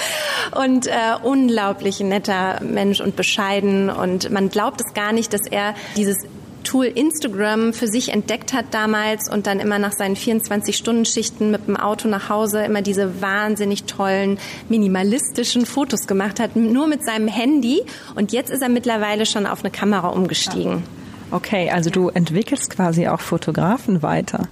und 0.56 0.86
äh, 0.86 0.92
unglaublich 1.22 2.00
netter 2.00 2.60
Mensch 2.62 3.00
und 3.00 3.16
bescheiden. 3.16 3.90
Und 3.90 4.30
man 4.30 4.48
glaubt 4.48 4.80
es 4.80 4.94
gar 4.94 5.12
nicht, 5.12 5.32
dass 5.32 5.46
er 5.46 5.74
dieses 5.96 6.18
Tool 6.66 6.86
Instagram 6.86 7.72
für 7.72 7.86
sich 7.86 8.12
entdeckt 8.12 8.52
hat 8.52 8.66
damals 8.72 9.30
und 9.30 9.46
dann 9.46 9.60
immer 9.60 9.78
nach 9.78 9.92
seinen 9.92 10.16
24-Stunden-Schichten 10.16 11.52
mit 11.52 11.68
dem 11.68 11.76
Auto 11.76 12.08
nach 12.08 12.28
Hause 12.28 12.64
immer 12.64 12.82
diese 12.82 13.22
wahnsinnig 13.22 13.84
tollen, 13.84 14.38
minimalistischen 14.68 15.64
Fotos 15.64 16.08
gemacht 16.08 16.40
hat, 16.40 16.56
nur 16.56 16.88
mit 16.88 17.04
seinem 17.04 17.28
Handy. 17.28 17.82
Und 18.16 18.32
jetzt 18.32 18.50
ist 18.50 18.62
er 18.62 18.68
mittlerweile 18.68 19.26
schon 19.26 19.46
auf 19.46 19.60
eine 19.60 19.70
Kamera 19.70 20.08
umgestiegen. 20.08 20.82
Okay, 21.30 21.70
also 21.70 21.90
du 21.90 22.08
entwickelst 22.08 22.70
quasi 22.70 23.08
auch 23.08 23.20
Fotografen 23.20 24.02
weiter. 24.02 24.48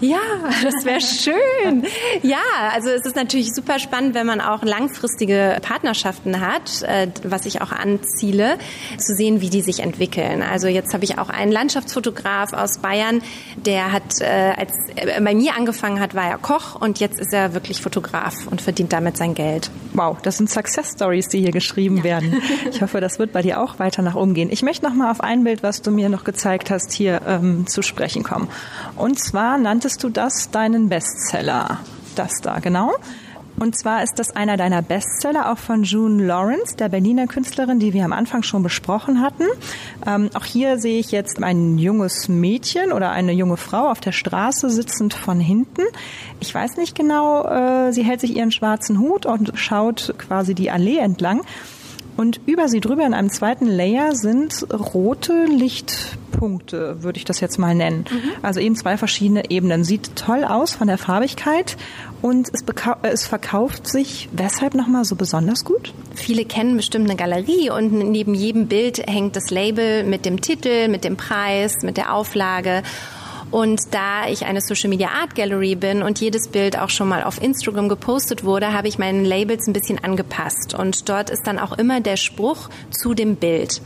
Ja, 0.00 0.18
das 0.62 0.84
wäre 0.84 1.00
schön. 1.00 1.86
Ja, 2.22 2.36
also 2.72 2.90
es 2.90 3.06
ist 3.06 3.16
natürlich 3.16 3.54
super 3.54 3.78
spannend, 3.78 4.14
wenn 4.14 4.26
man 4.26 4.40
auch 4.40 4.62
langfristige 4.62 5.58
Partnerschaften 5.62 6.40
hat, 6.40 6.82
äh, 6.82 7.08
was 7.24 7.46
ich 7.46 7.62
auch 7.62 7.72
anziele, 7.72 8.58
zu 8.98 9.14
sehen, 9.14 9.40
wie 9.40 9.50
die 9.50 9.62
sich 9.62 9.80
entwickeln. 9.80 10.42
Also 10.42 10.68
jetzt 10.68 10.92
habe 10.92 11.04
ich 11.04 11.18
auch 11.18 11.30
einen 11.30 11.50
Landschaftsfotograf 11.50 12.52
aus 12.52 12.78
Bayern, 12.78 13.22
der 13.56 13.92
hat, 13.92 14.20
äh, 14.20 14.52
als 14.56 14.72
er 14.94 15.20
bei 15.20 15.34
mir 15.34 15.56
angefangen 15.56 15.98
hat, 15.98 16.14
war 16.14 16.28
er 16.28 16.38
Koch 16.38 16.80
und 16.80 17.00
jetzt 17.00 17.18
ist 17.18 17.32
er 17.32 17.54
wirklich 17.54 17.80
Fotograf 17.80 18.46
und 18.50 18.60
verdient 18.60 18.92
damit 18.92 19.16
sein 19.16 19.34
Geld. 19.34 19.70
Wow, 19.94 20.18
das 20.22 20.36
sind 20.36 20.50
Success 20.50 20.92
Stories, 20.92 21.28
die 21.28 21.40
hier 21.40 21.52
geschrieben 21.52 21.98
ja. 21.98 22.04
werden. 22.04 22.42
Ich 22.70 22.82
hoffe, 22.82 23.00
das 23.00 23.18
wird 23.18 23.32
bei 23.32 23.42
dir 23.42 23.60
auch 23.60 23.78
weiter 23.78 24.02
nach 24.02 24.14
oben 24.14 24.34
gehen. 24.34 24.50
Ich 24.50 24.62
möchte 24.62 24.84
noch 24.84 24.94
mal 24.94 25.10
auf 25.10 25.20
ein 25.20 25.44
Bild, 25.44 25.62
was 25.62 25.82
du 25.82 25.90
mir 25.90 26.08
noch 26.08 26.17
gezeigt 26.24 26.70
hast, 26.70 26.92
hier 26.92 27.22
ähm, 27.26 27.66
zu 27.66 27.82
sprechen 27.82 28.22
kommen. 28.22 28.48
Und 28.96 29.18
zwar 29.18 29.58
nanntest 29.58 30.02
du 30.02 30.08
das 30.08 30.50
deinen 30.50 30.88
Bestseller. 30.88 31.78
Das 32.14 32.40
da, 32.42 32.58
genau. 32.58 32.94
Und 33.58 33.76
zwar 33.76 34.04
ist 34.04 34.18
das 34.18 34.30
einer 34.36 34.56
deiner 34.56 34.82
Bestseller, 34.82 35.50
auch 35.50 35.58
von 35.58 35.82
June 35.82 36.24
Lawrence, 36.24 36.76
der 36.76 36.88
Berliner 36.88 37.26
Künstlerin, 37.26 37.80
die 37.80 37.92
wir 37.92 38.04
am 38.04 38.12
Anfang 38.12 38.44
schon 38.44 38.62
besprochen 38.62 39.20
hatten. 39.20 39.44
Ähm, 40.06 40.30
auch 40.34 40.44
hier 40.44 40.78
sehe 40.78 41.00
ich 41.00 41.10
jetzt 41.10 41.42
ein 41.42 41.76
junges 41.76 42.28
Mädchen 42.28 42.92
oder 42.92 43.10
eine 43.10 43.32
junge 43.32 43.56
Frau 43.56 43.90
auf 43.90 44.00
der 44.00 44.12
Straße 44.12 44.70
sitzend 44.70 45.12
von 45.12 45.40
hinten. 45.40 45.82
Ich 46.38 46.54
weiß 46.54 46.76
nicht 46.76 46.94
genau, 46.94 47.48
äh, 47.48 47.92
sie 47.92 48.04
hält 48.04 48.20
sich 48.20 48.36
ihren 48.36 48.52
schwarzen 48.52 49.00
Hut 49.00 49.26
und 49.26 49.52
schaut 49.54 50.14
quasi 50.18 50.54
die 50.54 50.70
Allee 50.70 50.98
entlang. 50.98 51.42
Und 52.18 52.40
über 52.46 52.68
sie 52.68 52.80
drüber 52.80 53.06
in 53.06 53.14
einem 53.14 53.30
zweiten 53.30 53.68
Layer 53.68 54.12
sind 54.16 54.66
rote 54.72 55.44
Lichtpunkte, 55.44 57.00
würde 57.04 57.16
ich 57.16 57.24
das 57.24 57.38
jetzt 57.38 57.58
mal 57.60 57.76
nennen. 57.76 58.06
Mhm. 58.10 58.30
Also 58.42 58.58
eben 58.58 58.74
zwei 58.74 58.96
verschiedene 58.96 59.52
Ebenen. 59.52 59.84
Sieht 59.84 60.16
toll 60.16 60.42
aus 60.42 60.74
von 60.74 60.88
der 60.88 60.98
Farbigkeit 60.98 61.76
und 62.20 62.50
es, 62.52 62.64
es 63.02 63.24
verkauft 63.24 63.86
sich 63.86 64.28
weshalb 64.32 64.74
nochmal 64.74 65.04
so 65.04 65.14
besonders 65.14 65.64
gut? 65.64 65.94
Viele 66.16 66.44
kennen 66.44 66.76
bestimmt 66.76 67.08
eine 67.08 67.14
Galerie 67.14 67.70
und 67.70 67.92
neben 67.92 68.34
jedem 68.34 68.66
Bild 68.66 68.98
hängt 69.06 69.36
das 69.36 69.50
Label 69.50 70.02
mit 70.02 70.24
dem 70.24 70.40
Titel, 70.40 70.88
mit 70.88 71.04
dem 71.04 71.16
Preis, 71.16 71.72
mit 71.84 71.96
der 71.96 72.12
Auflage. 72.12 72.82
Und 73.50 73.94
da 73.94 74.28
ich 74.28 74.44
eine 74.44 74.60
Social 74.60 74.90
Media 74.90 75.08
Art 75.08 75.34
Gallery 75.34 75.74
bin 75.74 76.02
und 76.02 76.20
jedes 76.20 76.48
Bild 76.48 76.78
auch 76.78 76.90
schon 76.90 77.08
mal 77.08 77.22
auf 77.22 77.42
Instagram 77.42 77.88
gepostet 77.88 78.44
wurde, 78.44 78.72
habe 78.72 78.88
ich 78.88 78.98
meinen 78.98 79.24
Labels 79.24 79.66
ein 79.66 79.72
bisschen 79.72 80.02
angepasst. 80.02 80.74
Und 80.74 81.08
dort 81.08 81.30
ist 81.30 81.46
dann 81.46 81.58
auch 81.58 81.72
immer 81.72 82.00
der 82.00 82.16
Spruch 82.16 82.68
zu 82.90 83.14
dem 83.14 83.36
Bild. 83.36 83.80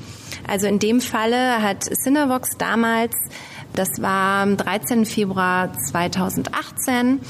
Also 0.49 0.67
in 0.67 0.79
dem 0.79 1.01
Falle 1.01 1.63
hat 1.63 1.85
Cinebox 1.85 2.57
damals, 2.59 3.15
das 3.75 4.03
war 4.03 4.43
am 4.43 4.57
13. 4.57 5.07
Februar 5.07 5.73
2018, 5.91 7.21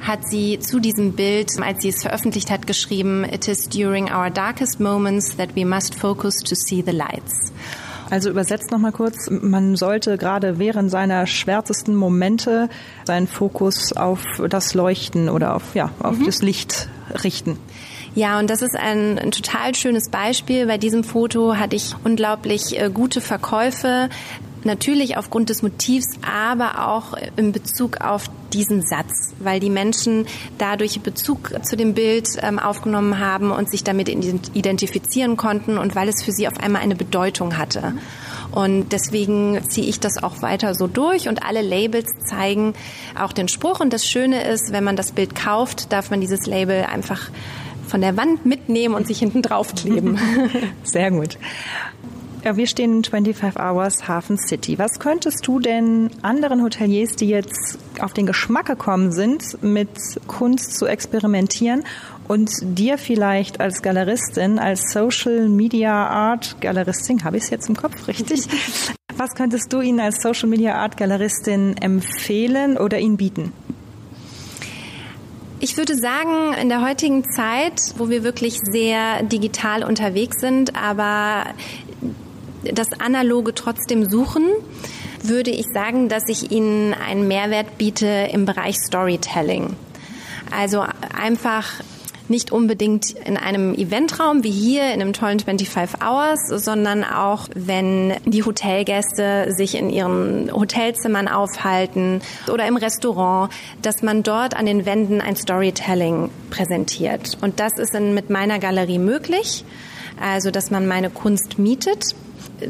hat 0.00 0.26
sie 0.26 0.58
zu 0.58 0.80
diesem 0.80 1.12
Bild, 1.12 1.50
als 1.62 1.82
sie 1.82 1.88
es 1.88 2.02
veröffentlicht 2.02 2.50
hat, 2.50 2.66
geschrieben, 2.66 3.24
It 3.24 3.48
is 3.48 3.68
during 3.68 4.10
our 4.10 4.30
darkest 4.30 4.80
moments 4.80 5.36
that 5.36 5.54
we 5.54 5.64
must 5.64 5.94
focus 5.94 6.36
to 6.40 6.54
see 6.54 6.82
the 6.84 6.92
lights. 6.92 7.52
Also 8.14 8.30
übersetzt 8.30 8.70
nochmal 8.70 8.92
kurz, 8.92 9.28
man 9.28 9.74
sollte 9.74 10.18
gerade 10.18 10.60
während 10.60 10.88
seiner 10.88 11.26
schwärzesten 11.26 11.96
Momente 11.96 12.68
seinen 13.02 13.26
Fokus 13.26 13.92
auf 13.92 14.20
das 14.48 14.72
Leuchten 14.72 15.28
oder 15.28 15.56
auf, 15.56 15.74
ja, 15.74 15.90
auf 15.98 16.18
mhm. 16.18 16.26
das 16.26 16.40
Licht 16.40 16.88
richten. 17.24 17.58
Ja, 18.14 18.38
und 18.38 18.50
das 18.50 18.62
ist 18.62 18.76
ein, 18.76 19.18
ein, 19.18 19.32
total 19.32 19.74
schönes 19.74 20.10
Beispiel. 20.10 20.68
Bei 20.68 20.78
diesem 20.78 21.02
Foto 21.02 21.56
hatte 21.56 21.74
ich 21.74 21.96
unglaublich 22.04 22.80
äh, 22.80 22.88
gute 22.88 23.20
Verkäufe. 23.20 24.08
Natürlich 24.64 25.16
aufgrund 25.16 25.50
des 25.50 25.62
Motivs, 25.62 26.18
aber 26.22 26.88
auch 26.88 27.14
in 27.36 27.52
Bezug 27.52 28.00
auf 28.00 28.24
diesen 28.52 28.82
Satz, 28.82 29.34
weil 29.38 29.60
die 29.60 29.70
Menschen 29.70 30.26
dadurch 30.58 31.00
Bezug 31.00 31.52
zu 31.62 31.76
dem 31.76 31.94
Bild 31.94 32.28
ähm, 32.40 32.58
aufgenommen 32.58 33.18
haben 33.18 33.50
und 33.50 33.70
sich 33.70 33.84
damit 33.84 34.08
identifizieren 34.08 35.36
konnten 35.36 35.76
und 35.76 35.94
weil 35.94 36.08
es 36.08 36.22
für 36.22 36.32
sie 36.32 36.48
auf 36.48 36.58
einmal 36.58 36.82
eine 36.82 36.96
Bedeutung 36.96 37.58
hatte. 37.58 37.94
Und 38.52 38.92
deswegen 38.92 39.60
ziehe 39.68 39.86
ich 39.86 40.00
das 40.00 40.22
auch 40.22 40.40
weiter 40.40 40.74
so 40.74 40.86
durch 40.86 41.28
und 41.28 41.44
alle 41.44 41.60
Labels 41.60 42.10
zeigen 42.24 42.74
auch 43.20 43.32
den 43.32 43.48
Spruch. 43.48 43.80
Und 43.80 43.92
das 43.92 44.06
Schöne 44.06 44.44
ist, 44.44 44.72
wenn 44.72 44.84
man 44.84 44.96
das 44.96 45.12
Bild 45.12 45.34
kauft, 45.34 45.92
darf 45.92 46.10
man 46.10 46.20
dieses 46.20 46.46
Label 46.46 46.84
einfach 46.84 47.30
von 47.86 48.00
der 48.00 48.16
Wand 48.16 48.46
mitnehmen 48.46 48.94
und 48.94 49.06
sich 49.06 49.18
hinten 49.18 49.42
drauf 49.42 49.74
kleben. 49.74 50.18
Sehr 50.84 51.10
gut. 51.10 51.38
Ja, 52.44 52.58
wir 52.58 52.66
stehen 52.66 52.98
in 52.98 53.04
25 53.04 53.58
Hours 53.58 54.06
Hafen 54.06 54.36
City. 54.36 54.78
Was 54.78 54.98
könntest 54.98 55.46
du 55.46 55.60
denn 55.60 56.10
anderen 56.20 56.62
Hoteliers, 56.62 57.16
die 57.16 57.30
jetzt 57.30 57.78
auf 58.00 58.12
den 58.12 58.26
Geschmack 58.26 58.66
gekommen 58.66 59.12
sind, 59.12 59.62
mit 59.62 59.88
Kunst 60.26 60.76
zu 60.76 60.84
experimentieren 60.84 61.84
und 62.28 62.50
dir 62.62 62.98
vielleicht 62.98 63.60
als 63.60 63.80
Galeristin, 63.80 64.58
als 64.58 64.92
Social 64.92 65.48
Media 65.48 66.06
Art 66.06 66.60
Galeristin, 66.60 67.24
habe 67.24 67.38
ich 67.38 67.44
es 67.44 67.50
jetzt 67.50 67.70
im 67.70 67.76
Kopf 67.76 68.08
richtig? 68.08 68.42
Was 69.16 69.30
könntest 69.34 69.72
du 69.72 69.80
ihnen 69.80 70.00
als 70.00 70.20
Social 70.20 70.50
Media 70.50 70.74
Art 70.74 70.98
Galeristin 70.98 71.78
empfehlen 71.78 72.76
oder 72.76 72.98
ihnen 72.98 73.16
bieten? 73.16 73.54
Ich 75.60 75.78
würde 75.78 75.96
sagen, 75.96 76.52
in 76.60 76.68
der 76.68 76.86
heutigen 76.86 77.24
Zeit, 77.24 77.80
wo 77.96 78.10
wir 78.10 78.22
wirklich 78.22 78.58
sehr 78.70 79.22
digital 79.22 79.82
unterwegs 79.82 80.38
sind, 80.38 80.76
aber 80.76 81.46
das 82.72 82.92
Analoge 82.98 83.54
trotzdem 83.54 84.08
suchen, 84.08 84.44
würde 85.22 85.50
ich 85.50 85.66
sagen, 85.72 86.08
dass 86.08 86.28
ich 86.28 86.50
Ihnen 86.50 86.94
einen 86.94 87.28
Mehrwert 87.28 87.78
biete 87.78 88.28
im 88.32 88.44
Bereich 88.44 88.76
Storytelling. 88.76 89.76
Also 90.50 90.84
einfach 91.16 91.80
nicht 92.28 92.52
unbedingt 92.52 93.10
in 93.10 93.36
einem 93.36 93.74
Eventraum 93.74 94.44
wie 94.44 94.50
hier 94.50 94.84
in 94.94 95.00
einem 95.00 95.12
tollen 95.12 95.40
25 95.40 96.00
Hours, 96.02 96.48
sondern 96.48 97.04
auch 97.04 97.48
wenn 97.54 98.14
die 98.24 98.44
Hotelgäste 98.44 99.52
sich 99.52 99.74
in 99.74 99.90
ihren 99.90 100.50
Hotelzimmern 100.52 101.28
aufhalten 101.28 102.22
oder 102.50 102.66
im 102.66 102.76
Restaurant, 102.76 103.52
dass 103.82 104.02
man 104.02 104.22
dort 104.22 104.56
an 104.56 104.66
den 104.66 104.86
Wänden 104.86 105.20
ein 105.20 105.36
Storytelling 105.36 106.30
präsentiert. 106.50 107.36
Und 107.40 107.60
das 107.60 107.78
ist 107.78 107.94
mit 107.94 108.30
meiner 108.30 108.58
Galerie 108.58 108.98
möglich. 108.98 109.64
Also, 110.20 110.50
dass 110.50 110.70
man 110.70 110.86
meine 110.86 111.10
Kunst 111.10 111.58
mietet 111.58 112.14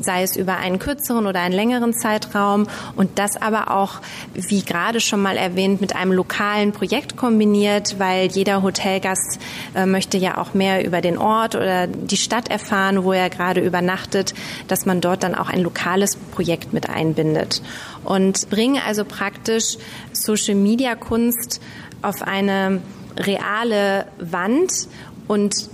sei 0.00 0.22
es 0.22 0.36
über 0.36 0.56
einen 0.56 0.78
kürzeren 0.78 1.26
oder 1.26 1.40
einen 1.40 1.54
längeren 1.54 1.92
Zeitraum 1.92 2.66
und 2.96 3.18
das 3.18 3.40
aber 3.40 3.70
auch, 3.70 4.00
wie 4.34 4.62
gerade 4.62 5.00
schon 5.00 5.22
mal 5.22 5.36
erwähnt, 5.36 5.80
mit 5.80 5.94
einem 5.94 6.12
lokalen 6.12 6.72
Projekt 6.72 7.16
kombiniert, 7.16 7.98
weil 7.98 8.28
jeder 8.28 8.62
Hotelgast 8.62 9.38
äh, 9.74 9.86
möchte 9.86 10.18
ja 10.18 10.38
auch 10.38 10.54
mehr 10.54 10.84
über 10.84 11.00
den 11.00 11.18
Ort 11.18 11.54
oder 11.54 11.86
die 11.86 12.16
Stadt 12.16 12.48
erfahren, 12.48 13.04
wo 13.04 13.12
er 13.12 13.30
gerade 13.30 13.60
übernachtet, 13.60 14.34
dass 14.68 14.86
man 14.86 15.00
dort 15.00 15.22
dann 15.22 15.34
auch 15.34 15.48
ein 15.48 15.60
lokales 15.60 16.16
Projekt 16.16 16.72
mit 16.72 16.88
einbindet. 16.88 17.62
Und 18.04 18.48
bringe 18.50 18.84
also 18.84 19.04
praktisch 19.04 19.76
Social 20.12 20.54
Media 20.54 20.94
Kunst 20.94 21.60
auf 22.02 22.22
eine 22.22 22.82
reale 23.16 24.06
Wand 24.18 24.88
und 25.26 25.68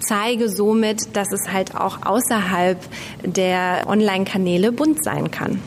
zeige 0.00 0.48
somit, 0.48 1.16
dass 1.16 1.32
es 1.32 1.52
halt 1.52 1.74
auch 1.74 2.04
außerhalb 2.04 2.78
der 3.24 3.84
Online-Kanäle 3.86 4.72
bunt 4.72 5.02
sein 5.02 5.30
kann. 5.30 5.60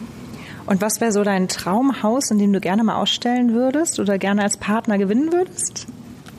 Und 0.66 0.82
was 0.82 1.02
wäre 1.02 1.12
so 1.12 1.24
dein 1.24 1.48
Traumhaus, 1.48 2.32
in 2.32 2.38
dem 2.38 2.54
du 2.54 2.60
gerne 2.60 2.84
mal 2.84 2.96
ausstellen 2.96 3.54
würdest 3.54 4.00
oder 4.00 4.18
gerne 4.18 4.44
als 4.44 4.58
Partner 4.58 4.98
gewinnen 4.98 5.34
würdest? 5.34 5.88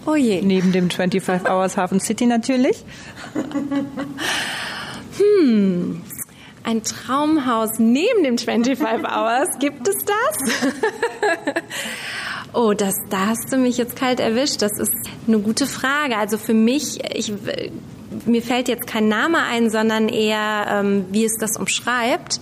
Oh 0.07 0.15
je. 0.15 0.43
Neben 0.43 0.73
dem 0.73 0.91
25 0.91 1.49
Hours 1.49 1.77
Hafen 1.77 2.01
City 2.01 2.27
natürlich. 2.27 2.85
hm. 5.19 6.03
Ein 6.65 6.83
Traumhaus 6.85 7.79
neben 7.79 8.23
dem 8.23 8.39
25 8.39 9.05
Hours, 9.05 9.49
gibt 9.59 9.89
es 9.89 9.97
das? 10.05 10.39
Oh, 12.55 12.75
das, 12.75 12.95
da 13.09 13.29
hast 13.29 13.51
du 13.51 13.57
mich 13.57 13.79
jetzt 13.79 13.97
kalt 13.97 14.21
erwischt. 14.21 14.61
Das 14.61 14.79
ist 14.79 14.93
eine 15.27 15.39
gute 15.39 15.67
Frage. 15.67 16.19
Also 16.19 16.37
für 16.37 16.53
mich, 16.53 16.99
ich, 17.15 17.33
mir 18.27 18.43
fällt 18.43 18.69
jetzt 18.69 18.87
kein 18.87 19.09
Name 19.09 19.39
ein, 19.39 19.71
sondern 19.71 20.09
eher, 20.09 20.67
ähm, 20.69 21.07
wie 21.11 21.25
es 21.25 21.37
das 21.41 21.57
umschreibt 21.57 22.41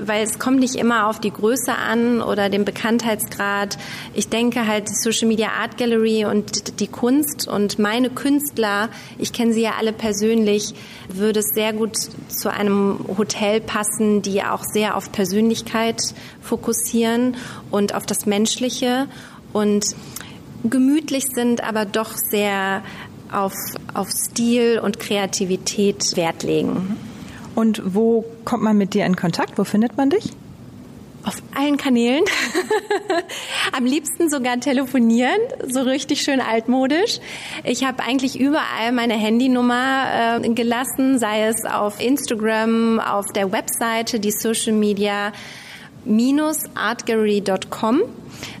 weil 0.00 0.22
es 0.22 0.38
kommt 0.38 0.60
nicht 0.60 0.74
immer 0.74 1.08
auf 1.08 1.20
die 1.20 1.30
Größe 1.30 1.74
an 1.74 2.20
oder 2.20 2.48
den 2.48 2.64
Bekanntheitsgrad. 2.64 3.78
Ich 4.14 4.28
denke 4.28 4.66
halt 4.66 4.88
die 4.88 4.94
Social 4.94 5.28
Media 5.28 5.48
Art 5.60 5.76
Gallery 5.78 6.24
und 6.24 6.80
die 6.80 6.86
Kunst 6.86 7.48
und 7.48 7.78
meine 7.78 8.10
Künstler, 8.10 8.88
ich 9.18 9.32
kenne 9.32 9.52
sie 9.52 9.62
ja 9.62 9.72
alle 9.78 9.92
persönlich, 9.92 10.74
würde 11.08 11.40
es 11.40 11.50
sehr 11.54 11.72
gut 11.72 11.96
zu 12.28 12.52
einem 12.52 12.98
Hotel 13.16 13.60
passen, 13.60 14.22
die 14.22 14.42
auch 14.42 14.64
sehr 14.64 14.96
auf 14.96 15.12
Persönlichkeit 15.12 16.00
fokussieren 16.40 17.36
und 17.70 17.94
auf 17.94 18.06
das 18.06 18.26
Menschliche 18.26 19.06
und 19.56 19.86
gemütlich 20.64 21.24
sind, 21.34 21.64
aber 21.64 21.86
doch 21.86 22.14
sehr 22.14 22.82
auf, 23.32 23.54
auf 23.94 24.10
Stil 24.10 24.78
und 24.78 25.00
Kreativität 25.00 26.16
Wert 26.16 26.42
legen. 26.42 26.96
Und 27.54 27.82
wo 27.86 28.24
kommt 28.44 28.62
man 28.62 28.76
mit 28.76 28.92
dir 28.92 29.06
in 29.06 29.16
Kontakt? 29.16 29.56
Wo 29.56 29.64
findet 29.64 29.96
man 29.96 30.10
dich? 30.10 30.32
Auf 31.24 31.42
allen 31.54 31.78
Kanälen. 31.78 32.24
Am 33.72 33.86
liebsten 33.86 34.28
sogar 34.28 34.60
telefonieren, 34.60 35.40
so 35.66 35.80
richtig 35.80 36.20
schön 36.20 36.40
altmodisch. 36.40 37.18
Ich 37.64 37.82
habe 37.82 38.02
eigentlich 38.02 38.38
überall 38.38 38.92
meine 38.92 39.14
Handynummer 39.14 40.40
äh, 40.44 40.48
gelassen, 40.50 41.18
sei 41.18 41.46
es 41.46 41.64
auf 41.64 42.00
Instagram, 42.00 43.00
auf 43.00 43.32
der 43.32 43.50
Webseite, 43.50 44.20
die 44.20 44.30
Social 44.30 44.74
Media 44.74 45.32
artgallery.com. 46.74 48.02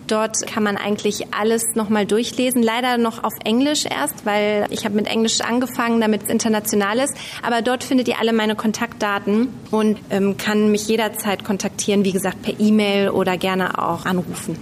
Dort 0.06 0.46
kann 0.46 0.62
man 0.62 0.76
eigentlich 0.76 1.34
alles 1.34 1.62
nochmal 1.74 2.06
durchlesen. 2.06 2.62
Leider 2.62 2.98
noch 2.98 3.24
auf 3.24 3.32
Englisch 3.44 3.84
erst, 3.84 4.24
weil 4.24 4.66
ich 4.70 4.84
habe 4.84 4.94
mit 4.94 5.06
Englisch 5.06 5.40
angefangen, 5.40 6.00
damit 6.00 6.24
es 6.24 6.28
international 6.28 6.98
ist. 6.98 7.14
Aber 7.42 7.62
dort 7.62 7.84
findet 7.84 8.08
ihr 8.08 8.18
alle 8.20 8.32
meine 8.32 8.54
Kontaktdaten 8.54 9.48
und 9.70 9.98
ähm, 10.10 10.36
kann 10.36 10.70
mich 10.70 10.88
jederzeit 10.88 11.44
kontaktieren, 11.44 12.04
wie 12.04 12.12
gesagt, 12.12 12.42
per 12.42 12.58
E-Mail 12.58 13.10
oder 13.10 13.36
gerne 13.36 13.78
auch 13.82 14.06
anrufen. 14.06 14.56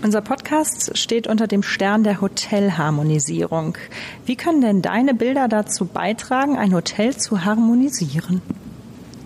Unser 0.00 0.20
Podcast 0.20 0.96
steht 0.96 1.26
unter 1.26 1.48
dem 1.48 1.64
Stern 1.64 2.04
der 2.04 2.20
Hotelharmonisierung. 2.20 3.76
Wie 4.24 4.36
können 4.36 4.60
denn 4.60 4.80
deine 4.80 5.12
Bilder 5.12 5.48
dazu 5.48 5.86
beitragen, 5.86 6.56
ein 6.56 6.72
Hotel 6.72 7.16
zu 7.16 7.44
harmonisieren? 7.44 8.40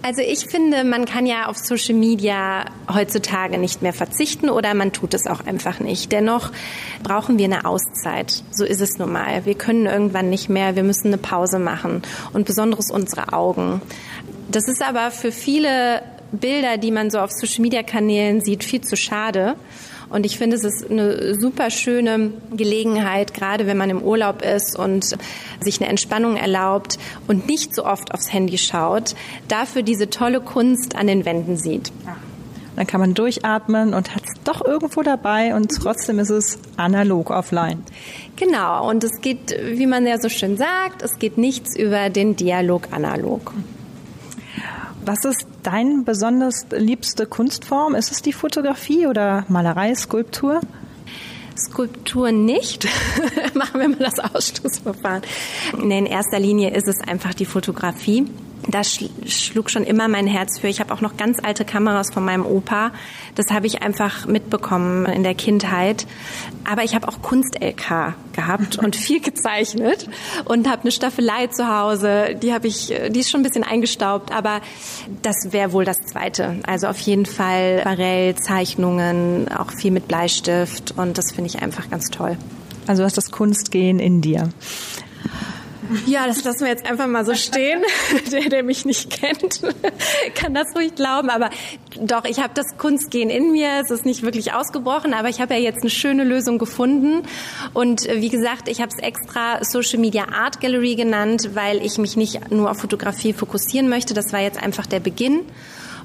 Also 0.05 0.21
ich 0.21 0.47
finde, 0.47 0.83
man 0.83 1.05
kann 1.05 1.27
ja 1.27 1.47
auf 1.47 1.57
Social 1.57 1.95
Media 1.95 2.65
heutzutage 2.93 3.57
nicht 3.57 3.83
mehr 3.83 3.93
verzichten 3.93 4.51
oder 4.51 4.75
man 4.75 4.93
tut 4.93 5.15
es 5.15 5.29
auch 5.29 5.47
einfach 5.47 5.79
nicht. 5.79 6.11
Dennoch 6.11 6.51
brauchen 7.05 7.39
wir 7.39 7.45
eine 7.45 7.65
Auszeit. 7.65 8.43
So 8.51 8.65
ist 8.65 8.81
es 8.81 8.99
nun 8.99 9.13
mal. 9.13 9.45
Wir 9.45 9.55
können 9.55 9.87
irgendwann 9.87 10.29
nicht 10.29 10.49
mehr. 10.49 10.75
Wir 10.75 10.83
müssen 10.83 11.07
eine 11.07 11.19
Pause 11.19 11.61
machen 11.61 12.03
und 12.33 12.47
besonders 12.47 12.91
unsere 12.91 13.33
Augen. 13.33 13.81
Das 14.51 14.67
ist 14.67 14.83
aber 14.83 15.13
für 15.13 15.31
viele 15.31 16.03
Bilder, 16.33 16.79
die 16.79 16.91
man 16.91 17.11
so 17.11 17.21
auf 17.21 17.31
Social 17.31 17.63
Media 17.63 17.85
Kanälen 17.85 18.41
sieht, 18.41 18.65
viel 18.65 18.81
zu 18.81 18.97
schade. 18.97 19.55
Und 20.13 20.27
ich 20.27 20.37
finde, 20.37 20.57
es 20.57 20.65
ist 20.65 20.91
eine 20.91 21.35
super 21.41 21.71
schöne 21.71 22.33
Gelegenheit, 22.55 23.33
gerade 23.33 23.67
wenn 23.67 23.79
man 23.79 23.89
im 23.89 24.03
Urlaub 24.03 24.43
ist 24.43 24.79
und 24.79 25.17
sich 25.61 25.81
eine 25.81 25.89
Entspannung 25.89 26.37
erlaubt 26.37 26.99
und 27.29 27.47
nicht 27.47 27.75
so 27.75 27.87
oft 27.87 28.13
aufs 28.13 28.31
Handy 28.31 28.59
schaut, 28.59 29.15
dafür 29.49 29.83
diese 29.83 30.11
tolle 30.11 30.41
Kunst 30.41 30.97
an 30.97 31.07
den 31.07 31.25
Wänden 31.25 31.57
sieht. 31.57 31.91
Dann 32.77 32.87
kann 32.87 33.01
man 33.01 33.15
durchatmen 33.15 33.95
und 33.95 34.15
hat 34.15 34.23
es 34.25 34.43
doch 34.45 34.63
irgendwo 34.63 35.03
dabei 35.03 35.55
und 35.55 35.71
trotzdem 35.71 36.19
ist 36.19 36.31
es 36.31 36.59
analog 36.77 37.31
offline. 37.31 37.83
Genau, 38.37 38.89
und 38.91 39.05
es 39.05 39.21
geht, 39.23 39.57
wie 39.65 39.87
man 39.87 40.07
ja 40.07 40.19
so 40.19 40.29
schön 40.29 40.59
sagt, 40.59 41.01
es 41.03 41.19
geht 41.19 41.39
nichts 41.39 41.75
über 41.75 42.11
den 42.11 42.37
Dialog 42.37 42.89
analog. 42.93 43.55
Was 45.05 45.25
ist 45.25 45.47
dein 45.63 46.05
besonders 46.05 46.67
liebste 46.71 47.27
Kunstform? 47.27 47.95
Ist 47.95 48.13
es 48.13 48.23
die 48.23 48.33
Fotografie 48.33 49.07
oder 49.07 49.45
Malerei, 49.49 49.95
Skulptur? 49.95 50.61
Skulptur 51.57 52.33
nicht. 52.33 52.87
Machen 53.55 53.81
wir 53.81 53.89
mal 53.89 53.99
das 53.99 54.19
Ausschlussverfahren. 54.19 55.23
Nee, 55.79 55.99
in 55.99 56.07
erster 56.07 56.39
Linie 56.39 56.71
ist 56.71 56.89
es 56.89 57.01
einfach 57.01 57.35
die 57.35 57.45
Fotografie 57.45 58.27
da 58.69 58.83
schlug 58.85 59.71
schon 59.71 59.85
immer 59.85 60.09
mein 60.09 60.27
Herz 60.27 60.59
für. 60.61 60.69
Ich 60.69 60.81
habe 60.81 60.93
auch 60.93 61.01
noch 61.01 61.17
ganz 61.17 61.39
alte 61.43 61.65
Kameras 61.65 62.13
von 62.13 62.25
meinem 62.25 62.45
Opa. 62.45 62.93
Das 63.35 63.51
habe 63.51 63.67
ich 63.67 63.83
einfach 63.83 64.27
mitbekommen 64.27 65.07
in 65.07 65.23
der 65.23 65.35
Kindheit. 65.35 66.07
Aber 66.69 66.85
ich 66.85 66.95
habe 66.95 67.09
auch 67.09 67.23
Kunst-LK 67.23 68.15
gehabt 68.33 68.79
und 68.79 68.97
viel 68.97 69.21
gezeichnet 69.21 70.09
und 70.45 70.69
habe 70.69 70.83
eine 70.83 70.93
Staffelei 70.93 71.49
zu 71.49 71.69
Hause. 71.69 72.37
Die 72.41 72.53
habe 72.53 72.67
ich, 72.67 72.93
die 73.11 73.21
ist 73.21 73.31
schon 73.31 73.41
ein 73.41 73.45
bisschen 73.45 73.65
eingestaubt, 73.65 74.33
aber 74.33 74.61
das 75.23 75.53
wäre 75.53 75.73
wohl 75.73 75.85
das 75.85 75.99
Zweite. 76.01 76.57
Also 76.65 76.87
auf 76.87 76.99
jeden 76.99 77.27
Fall 77.27 77.83
Aquarell, 77.93 78.35
Zeichnungen, 78.37 79.49
auch 79.49 79.71
viel 79.73 79.91
mit 79.91 80.09
Bleistift 80.09 80.95
und 80.97 81.19
das 81.19 81.33
finde 81.33 81.51
ich 81.51 81.63
einfach 81.63 81.91
ganz 81.91 82.09
toll. 82.09 82.37
Also 82.87 83.05
hast 83.05 83.17
das 83.17 83.31
Kunstgehen 83.31 83.99
in 83.99 84.21
dir. 84.21 84.49
Ja, 86.07 86.27
das 86.27 86.45
lassen 86.45 86.61
wir 86.61 86.69
jetzt 86.69 86.87
einfach 86.87 87.07
mal 87.07 87.25
so 87.25 87.35
stehen. 87.35 87.83
Der, 88.33 88.49
der 88.49 88.63
mich 88.63 88.85
nicht 88.85 89.11
kennt, 89.11 89.61
kann 90.35 90.55
das 90.55 90.75
ruhig 90.75 90.95
glauben. 90.95 91.29
Aber 91.29 91.51
doch, 92.01 92.25
ich 92.25 92.39
habe 92.39 92.53
das 92.55 92.77
Kunstgehen 92.79 93.31
in 93.31 93.53
mir. 93.53 93.81
Es 93.83 93.91
ist 93.91 94.07
nicht 94.07 94.23
wirklich 94.23 94.53
ausgebrochen, 94.53 95.13
aber 95.13 95.29
ich 95.29 95.41
habe 95.41 95.55
ja 95.55 95.61
jetzt 95.61 95.81
eine 95.81 95.91
schöne 95.91 96.25
Lösung 96.25 96.59
gefunden. 96.59 97.23
Und 97.75 98.07
äh, 98.07 98.21
wie 98.21 98.29
gesagt, 98.29 98.69
ich 98.69 98.81
habe 98.81 98.91
es 98.97 99.03
extra 99.03 99.65
Social 99.65 99.99
Media 99.99 100.29
Art 100.33 100.61
Gallery 100.61 100.95
genannt, 100.95 101.51
weil 101.55 101.85
ich 101.85 101.99
mich 101.99 102.17
nicht 102.17 102.51
nur 102.51 102.71
auf 102.71 102.79
Fotografie 102.79 103.33
fokussieren 103.33 103.89
möchte. 103.89 104.15
Das 104.15 104.33
war 104.33 104.41
jetzt 104.41 104.63
einfach 104.63 104.87
der 104.87 105.01
Beginn. 105.01 105.41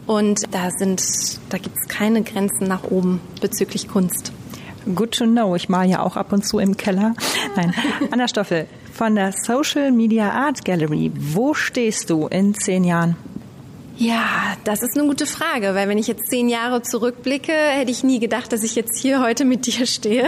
Und 0.08 0.44
da 0.52 0.72
sind, 0.72 1.04
da 1.50 1.58
gibt 1.58 1.78
es 1.78 1.88
keine 1.88 2.24
Grenzen 2.24 2.68
nach 2.68 2.84
oben 2.86 3.20
bezüglich 3.42 3.88
Kunst. 3.90 4.32
Good 4.96 5.18
to 5.18 5.26
know. 5.26 5.56
Ich 5.56 5.68
mal 5.68 5.88
ja 5.88 6.02
auch 6.02 6.16
ab 6.16 6.32
und 6.32 6.48
zu 6.48 6.60
im 6.60 6.78
Keller. 6.78 7.14
Nein. 7.58 7.74
Anna 8.12 8.28
Stoffel, 8.30 8.68
von 8.98 9.14
der 9.14 9.32
Social 9.32 9.92
Media 9.92 10.32
Art 10.32 10.66
Gallery. 10.66 11.12
Wo 11.16 11.54
stehst 11.54 12.10
du 12.10 12.26
in 12.28 12.56
zehn 12.56 12.84
Jahren? 12.84 13.16
Ja, 13.96 14.26
das 14.64 14.82
ist 14.82 14.98
eine 14.98 15.08
gute 15.08 15.28
Frage, 15.28 15.76
weil 15.76 15.88
wenn 15.88 16.00
ich 16.00 16.08
jetzt 16.08 16.30
zehn 16.30 16.50
Jahre 16.50 16.82
zurückblicke, 16.82 17.52
hätte 17.52 17.92
ich 17.92 18.04
nie 18.04 18.20
gedacht, 18.20 18.52
dass 18.52 18.64
ich 18.64 18.76
jetzt 18.76 18.98
hier 18.98 19.22
heute 19.22 19.46
mit 19.46 19.68
dir 19.68 19.86
stehe. 19.86 20.26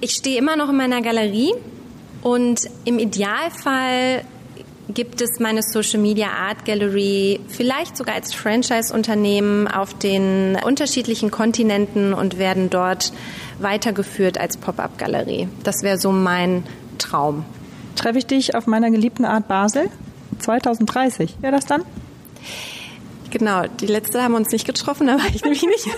Ich 0.00 0.12
stehe 0.12 0.36
immer 0.36 0.56
noch 0.56 0.68
in 0.68 0.76
meiner 0.76 1.00
Galerie 1.00 1.54
und 2.22 2.68
im 2.84 2.98
Idealfall 2.98 4.24
gibt 4.88 5.20
es 5.20 5.40
meine 5.40 5.62
Social 5.62 6.00
Media 6.00 6.28
Art 6.28 6.64
Gallery 6.64 7.40
vielleicht 7.48 7.96
sogar 7.96 8.14
als 8.14 8.34
Franchise-Unternehmen 8.34 9.68
auf 9.68 9.94
den 9.94 10.56
unterschiedlichen 10.64 11.30
Kontinenten 11.30 12.12
und 12.14 12.38
werden 12.38 12.68
dort 12.68 13.12
weitergeführt 13.58 14.38
als 14.38 14.56
Pop-up-Galerie. 14.56 15.48
Das 15.64 15.82
wäre 15.82 15.98
so 15.98 16.12
mein 16.12 16.62
Traum. 16.98 17.44
Treffe 17.94 18.18
ich 18.18 18.26
dich 18.26 18.54
auf 18.54 18.66
meiner 18.66 18.90
geliebten 18.90 19.24
Art 19.24 19.48
Basel? 19.48 19.88
2030 20.38 21.36
wäre 21.40 21.52
das 21.52 21.66
dann? 21.66 21.82
Genau, 23.30 23.64
die 23.80 23.86
letzte 23.86 24.22
haben 24.22 24.34
uns 24.34 24.50
nicht 24.50 24.66
getroffen, 24.66 25.06
da 25.08 25.18
war 25.18 25.26
ich 25.32 25.42
nämlich 25.42 25.62
nicht. 25.62 25.88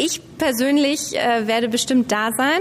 Ich 0.00 0.20
persönlich 0.38 1.16
äh, 1.16 1.48
werde 1.48 1.68
bestimmt 1.68 2.12
da 2.12 2.30
sein. 2.30 2.60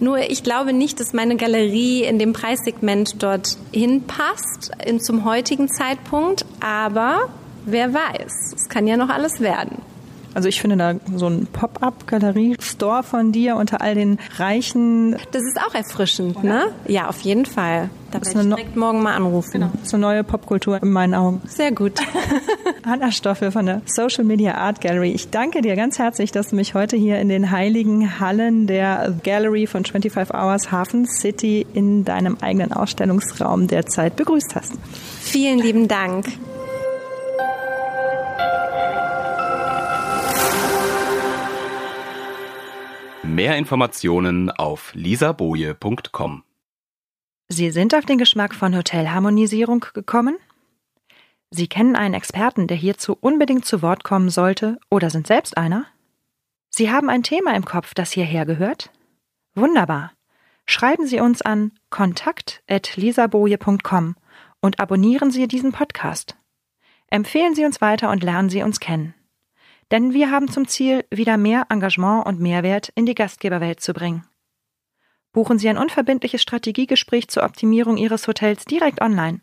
Nur 0.00 0.20
ich 0.20 0.42
glaube 0.42 0.72
nicht, 0.72 0.98
dass 1.00 1.12
meine 1.12 1.36
Galerie 1.36 2.04
in 2.04 2.18
dem 2.18 2.32
Preissegment 2.32 3.22
dort 3.22 3.58
hinpasst 3.72 4.70
in, 4.86 4.98
zum 4.98 5.26
heutigen 5.26 5.68
Zeitpunkt. 5.68 6.46
Aber 6.60 7.28
wer 7.66 7.92
weiß, 7.92 8.54
es 8.54 8.70
kann 8.70 8.86
ja 8.86 8.96
noch 8.96 9.10
alles 9.10 9.40
werden. 9.40 9.82
Also 10.38 10.48
ich 10.48 10.60
finde 10.60 10.76
da 10.76 10.94
so 11.16 11.26
ein 11.26 11.48
Pop-up-Galerie-Store 11.52 13.02
von 13.02 13.32
dir 13.32 13.56
unter 13.56 13.80
all 13.80 13.96
den 13.96 14.20
reichen. 14.36 15.16
Das 15.32 15.42
ist 15.42 15.58
auch 15.60 15.74
erfrischend, 15.74 16.44
ne? 16.44 16.66
Ja, 16.86 17.08
auf 17.08 17.22
jeden 17.22 17.44
Fall. 17.44 17.90
Da 18.12 18.24
werde 18.24 18.42
ich 18.42 18.46
direkt 18.46 18.76
morgen 18.76 19.02
mal 19.02 19.16
anrufen. 19.16 19.50
Genau. 19.54 19.72
So 19.82 19.96
neue 19.96 20.22
Popkultur 20.22 20.80
in 20.80 20.92
meinen 20.92 21.14
Augen. 21.14 21.42
Sehr 21.48 21.72
gut. 21.72 21.94
Anna 22.84 23.10
Stoffel 23.10 23.50
von 23.50 23.66
der 23.66 23.82
Social 23.86 24.22
Media 24.22 24.54
Art 24.54 24.80
Gallery. 24.80 25.10
Ich 25.10 25.30
danke 25.30 25.60
dir 25.60 25.74
ganz 25.74 25.98
herzlich, 25.98 26.30
dass 26.30 26.50
du 26.50 26.54
mich 26.54 26.74
heute 26.74 26.96
hier 26.96 27.18
in 27.18 27.28
den 27.28 27.50
heiligen 27.50 28.20
Hallen 28.20 28.68
der 28.68 29.12
Gallery 29.24 29.66
von 29.66 29.84
25 29.84 30.32
Hours 30.32 30.70
Hafen 30.70 31.06
City 31.06 31.66
in 31.74 32.04
deinem 32.04 32.36
eigenen 32.40 32.72
Ausstellungsraum 32.72 33.66
derzeit 33.66 34.14
begrüßt 34.14 34.54
hast. 34.54 34.74
Vielen 35.20 35.58
lieben 35.58 35.88
Dank. 35.88 36.26
Mehr 43.38 43.56
Informationen 43.56 44.50
auf 44.50 44.92
lisaboje.com. 44.96 46.42
Sie 47.46 47.70
sind 47.70 47.94
auf 47.94 48.04
den 48.04 48.18
Geschmack 48.18 48.52
von 48.52 48.76
Hotelharmonisierung 48.76 49.86
gekommen? 49.94 50.36
Sie 51.48 51.68
kennen 51.68 51.94
einen 51.94 52.14
Experten, 52.14 52.66
der 52.66 52.76
hierzu 52.76 53.16
unbedingt 53.20 53.64
zu 53.64 53.80
Wort 53.80 54.02
kommen 54.02 54.28
sollte, 54.28 54.80
oder 54.90 55.10
sind 55.10 55.28
selbst 55.28 55.56
einer? 55.56 55.86
Sie 56.68 56.90
haben 56.90 57.08
ein 57.08 57.22
Thema 57.22 57.54
im 57.54 57.64
Kopf, 57.64 57.94
das 57.94 58.10
hierher 58.10 58.44
gehört? 58.44 58.90
Wunderbar. 59.54 60.10
Schreiben 60.66 61.06
Sie 61.06 61.20
uns 61.20 61.40
an 61.40 61.70
kontakt.lisaboje.com 61.90 64.16
und 64.62 64.80
abonnieren 64.80 65.30
Sie 65.30 65.46
diesen 65.46 65.70
Podcast. 65.70 66.36
Empfehlen 67.06 67.54
Sie 67.54 67.64
uns 67.64 67.80
weiter 67.80 68.10
und 68.10 68.24
lernen 68.24 68.50
Sie 68.50 68.64
uns 68.64 68.80
kennen. 68.80 69.14
Denn 69.90 70.12
wir 70.12 70.30
haben 70.30 70.48
zum 70.48 70.68
Ziel, 70.68 71.04
wieder 71.10 71.36
mehr 71.36 71.66
Engagement 71.70 72.26
und 72.26 72.40
Mehrwert 72.40 72.92
in 72.94 73.06
die 73.06 73.14
Gastgeberwelt 73.14 73.80
zu 73.80 73.94
bringen. 73.94 74.24
Buchen 75.32 75.58
Sie 75.58 75.68
ein 75.68 75.78
unverbindliches 75.78 76.42
Strategiegespräch 76.42 77.28
zur 77.28 77.44
Optimierung 77.44 77.96
Ihres 77.96 78.28
Hotels 78.28 78.64
direkt 78.64 79.00
online. 79.00 79.40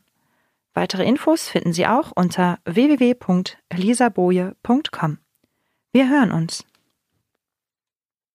Weitere 0.74 1.06
Infos 1.06 1.48
finden 1.48 1.74
Sie 1.74 1.88
auch 1.88 2.12
unter 2.16 2.60
www.elisaboje.com. 2.66 5.18
Wir 5.94 6.10
hören 6.10 6.32
uns. 6.32 6.66